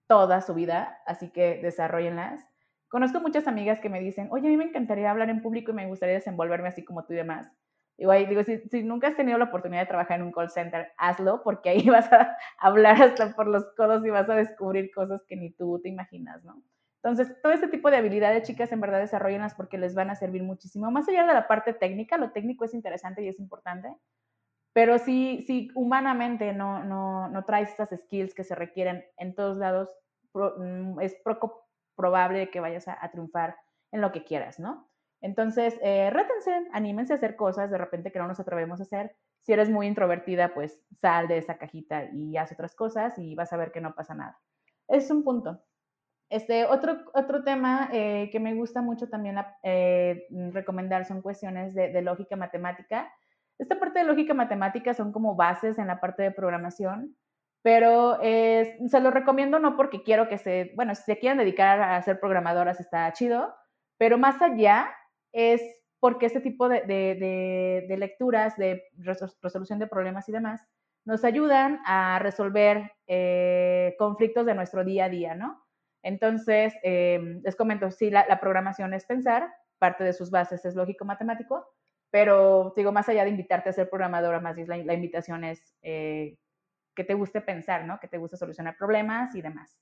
toda 0.08 0.40
su 0.40 0.54
vida, 0.54 0.98
así 1.06 1.30
que 1.30 1.60
desarrollenlas. 1.62 2.44
Conozco 2.88 3.20
muchas 3.20 3.46
amigas 3.46 3.78
que 3.78 3.90
me 3.90 4.00
dicen, 4.00 4.28
oye, 4.32 4.48
a 4.48 4.50
mí 4.50 4.56
me 4.56 4.64
encantaría 4.64 5.10
hablar 5.10 5.30
en 5.30 5.42
público 5.42 5.70
y 5.70 5.74
me 5.74 5.86
gustaría 5.86 6.16
desenvolverme 6.16 6.68
así 6.68 6.84
como 6.84 7.04
tú 7.04 7.12
y 7.12 7.16
demás. 7.16 7.52
Digo, 7.98 8.42
si, 8.44 8.58
si, 8.70 8.84
nunca 8.84 9.08
has 9.08 9.16
tenido 9.16 9.38
la 9.38 9.46
oportunidad 9.46 9.82
de 9.82 9.88
trabajar 9.88 10.20
en 10.20 10.26
un 10.26 10.32
call 10.32 10.50
center, 10.50 10.92
hazlo, 10.98 11.42
porque 11.42 11.70
ahí 11.70 11.82
vas 11.88 12.10
a 12.12 12.36
hablar 12.58 13.00
hasta 13.02 13.34
por 13.34 13.46
los 13.46 13.64
codos 13.76 14.04
y 14.06 14.10
vas 14.10 14.28
a 14.30 14.36
descubrir 14.36 14.90
cosas 14.92 15.20
que 15.28 15.36
ni 15.36 15.50
tú 15.50 15.80
te 15.82 15.88
imaginas, 15.88 16.42
¿no? 16.44 16.62
Entonces, 17.02 17.36
todo 17.42 17.52
este 17.52 17.68
tipo 17.68 17.90
de 17.90 17.96
habilidades, 17.96 18.44
chicas, 18.44 18.72
en 18.72 18.80
verdad 18.80 19.00
desarrollenlas 19.00 19.54
porque 19.54 19.78
les 19.78 19.94
van 19.94 20.10
a 20.10 20.16
servir 20.16 20.42
muchísimo. 20.42 20.90
Más 20.90 21.08
allá 21.08 21.26
de 21.26 21.34
la 21.34 21.46
parte 21.46 21.72
técnica, 21.72 22.18
lo 22.18 22.32
técnico 22.32 22.64
es 22.64 22.74
interesante 22.74 23.22
y 23.22 23.28
es 23.28 23.38
importante, 23.38 23.88
pero 24.78 25.00
si, 25.00 25.42
si 25.48 25.72
humanamente 25.74 26.52
no, 26.52 26.84
no, 26.84 27.28
no 27.28 27.44
traes 27.44 27.70
estas 27.70 27.90
skills 27.98 28.32
que 28.32 28.44
se 28.44 28.54
requieren 28.54 29.04
en 29.16 29.34
todos 29.34 29.56
lados, 29.56 29.88
mm, 30.34 31.00
es 31.00 31.16
poco 31.24 31.66
probable 31.96 32.48
que 32.50 32.60
vayas 32.60 32.86
a, 32.86 32.96
a 33.04 33.10
triunfar 33.10 33.56
en 33.90 34.00
lo 34.00 34.12
que 34.12 34.22
quieras, 34.22 34.60
¿no? 34.60 34.88
Entonces, 35.20 35.76
eh, 35.82 36.10
rétense, 36.10 36.68
anímense 36.72 37.12
a 37.12 37.16
hacer 37.16 37.34
cosas 37.34 37.72
de 37.72 37.78
repente 37.78 38.12
que 38.12 38.20
no 38.20 38.28
nos 38.28 38.38
atrevemos 38.38 38.78
a 38.78 38.84
hacer. 38.84 39.16
Si 39.42 39.52
eres 39.52 39.68
muy 39.68 39.88
introvertida, 39.88 40.54
pues 40.54 40.80
sal 41.00 41.26
de 41.26 41.38
esa 41.38 41.58
cajita 41.58 42.04
y 42.12 42.36
haz 42.36 42.52
otras 42.52 42.76
cosas 42.76 43.18
y 43.18 43.34
vas 43.34 43.52
a 43.52 43.56
ver 43.56 43.72
que 43.72 43.80
no 43.80 43.96
pasa 43.96 44.14
nada. 44.14 44.38
Es 44.86 45.10
un 45.10 45.24
punto. 45.24 45.60
Este, 46.30 46.66
otro, 46.66 46.98
otro 47.14 47.42
tema 47.42 47.88
eh, 47.92 48.28
que 48.30 48.38
me 48.38 48.54
gusta 48.54 48.80
mucho 48.80 49.08
también 49.08 49.38
eh, 49.64 50.28
recomendar 50.52 51.04
son 51.04 51.20
cuestiones 51.20 51.74
de, 51.74 52.00
lógica 52.00 52.36
matemática. 52.36 53.12
Esta 53.58 53.78
parte 53.78 54.00
de 54.00 54.04
lógica 54.04 54.34
matemática 54.34 54.94
son 54.94 55.12
como 55.12 55.34
bases 55.34 55.78
en 55.78 55.86
la 55.86 56.00
parte 56.00 56.22
de 56.22 56.30
programación, 56.30 57.16
pero 57.62 58.18
se 58.22 59.00
lo 59.00 59.10
recomiendo 59.10 59.58
no 59.58 59.76
porque 59.76 60.02
quiero 60.02 60.28
que 60.28 60.38
se, 60.38 60.72
bueno, 60.76 60.94
si 60.94 61.02
se 61.02 61.18
quieren 61.18 61.38
dedicar 61.38 61.80
a 61.82 62.00
ser 62.02 62.20
programadoras 62.20 62.80
está 62.80 63.12
chido, 63.12 63.54
Pero 63.98 64.16
más 64.16 64.40
allá 64.40 64.90
es 65.32 65.60
porque 66.00 66.26
este 66.26 66.40
tipo 66.40 66.68
de, 66.68 66.82
de 66.82 67.96
lecturas, 67.98 68.56
de 68.56 68.84
resolución 68.96 69.80
de 69.80 69.88
problemas 69.88 70.28
y 70.28 70.32
demás, 70.32 70.62
nos 71.08 71.24
ayudan 71.24 71.80
a 71.86 72.18
resolver 72.18 72.92
eh, 73.06 73.96
conflictos 73.98 74.44
de 74.44 74.54
nuestro 74.54 74.84
día 74.84 75.06
a 75.06 75.08
día, 75.08 75.34
¿no? 75.34 75.64
Entonces, 76.02 76.74
em, 76.82 77.40
les 77.42 77.56
comento, 77.56 77.90
sí, 77.90 78.10
la, 78.10 78.38
programación 78.40 78.92
es 78.92 79.06
pensar, 79.06 79.50
parte 79.78 80.04
de 80.04 80.12
sus 80.12 80.30
bases 80.30 80.66
es 80.66 80.74
lógico-matemático, 80.74 81.66
pero 82.10 82.72
digo, 82.76 82.92
más 82.92 83.08
allá 83.08 83.24
de 83.24 83.30
invitarte 83.30 83.68
a 83.68 83.72
ser 83.72 83.88
programadora, 83.88 84.40
más 84.40 84.56
bien 84.56 84.68
la, 84.68 84.94
invitación 84.94 85.44
es 85.44 85.74
eh, 85.82 86.36
que 86.94 87.04
te 87.04 87.14
guste 87.14 87.40
pensar, 87.40 87.84
¿no? 87.84 88.00
Que 88.00 88.08
te 88.08 88.18
guste 88.18 88.36
solucionar 88.36 88.76
problemas 88.76 89.34
y 89.34 89.42
demás. 89.42 89.78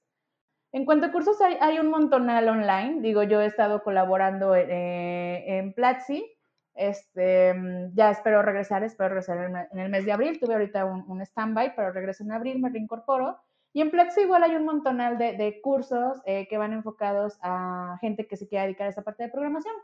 En 0.72 0.84
cuanto 0.84 1.06
a 1.06 1.12
cursos, 1.12 1.38
hay, 1.40 1.78
un 1.78 1.88
montonal 1.88 2.48
online. 2.48 3.00
Digo, 3.00 3.22
yo 3.22 3.40
he 3.40 3.46
estado 3.46 3.82
colaborando 3.82 4.54
eh, 4.54 5.58
en 5.58 5.72
Platzi, 5.72 6.36
este, 6.74 7.54
mm, 7.54 7.94
ya 7.94 8.10
espero 8.10 8.42
regresar, 8.42 8.84
espero 8.84 9.08
regresar 9.08 9.68
en 9.72 9.78
el 9.78 9.88
mes 9.88 10.04
de 10.04 10.12
abril. 10.12 10.38
Tuve 10.38 10.54
ahorita 10.54 10.84
un, 10.84 11.04
un 11.08 11.22
stand-by, 11.22 11.74
pero 11.74 11.92
regreso 11.92 12.24
en 12.24 12.32
abril, 12.32 12.60
me 12.60 12.68
reincorporo. 12.68 13.38
Y 13.72 13.82
en 13.82 13.90
Plexo 13.90 14.22
igual 14.22 14.42
hay 14.42 14.56
un 14.56 14.64
montonal 14.64 15.18
de, 15.18 15.36
de 15.36 15.60
cursos 15.60 16.22
eh, 16.24 16.46
que 16.48 16.56
van 16.56 16.72
enfocados 16.72 17.38
a 17.42 17.98
gente 18.00 18.26
que 18.26 18.38
se 18.38 18.48
quiera 18.48 18.64
dedicar 18.64 18.86
a 18.86 18.90
esa 18.90 19.02
parte 19.02 19.24
de 19.24 19.28
programación. 19.28 19.74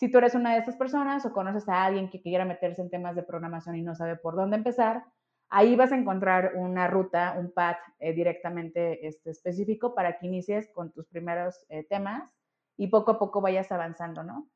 Si 0.00 0.10
tú 0.10 0.16
eres 0.16 0.34
una 0.34 0.52
de 0.54 0.60
estas 0.60 0.76
personas 0.76 1.26
o 1.26 1.32
conoces 1.34 1.68
a 1.68 1.84
alguien 1.84 2.08
que 2.08 2.22
quiera 2.22 2.46
meterse 2.46 2.80
en 2.80 2.88
temas 2.88 3.14
de 3.14 3.22
programación 3.22 3.76
y 3.76 3.82
no 3.82 3.94
sabe 3.94 4.16
por 4.16 4.34
dónde 4.34 4.56
empezar, 4.56 5.04
ahí 5.50 5.76
vas 5.76 5.92
a 5.92 5.96
encontrar 5.96 6.52
una 6.54 6.86
ruta, 6.86 7.36
un 7.38 7.52
path 7.52 7.76
eh, 7.98 8.14
directamente 8.14 9.06
este, 9.06 9.28
específico 9.28 9.94
para 9.94 10.18
que 10.18 10.26
inicies 10.26 10.70
con 10.72 10.90
tus 10.90 11.06
primeros 11.06 11.66
eh, 11.68 11.84
temas 11.86 12.30
y 12.78 12.86
poco 12.86 13.10
a 13.10 13.18
poco 13.18 13.42
vayas 13.42 13.70
avanzando, 13.72 14.24
¿no? 14.24 14.48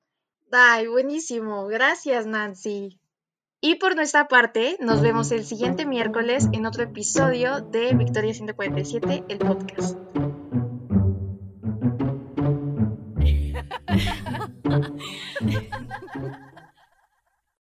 Ay, 0.50 0.86
buenísimo. 0.86 1.66
Gracias, 1.66 2.24
Nancy. 2.24 2.98
Y 3.60 3.74
por 3.74 3.96
nuestra 3.96 4.28
parte, 4.28 4.78
nos 4.80 5.02
vemos 5.02 5.30
el 5.30 5.44
siguiente 5.44 5.84
miércoles 5.84 6.48
en 6.52 6.64
otro 6.64 6.84
episodio 6.84 7.60
de 7.60 7.92
Victoria 7.92 8.32
147, 8.32 9.24
el 9.28 9.38
podcast. 9.40 9.98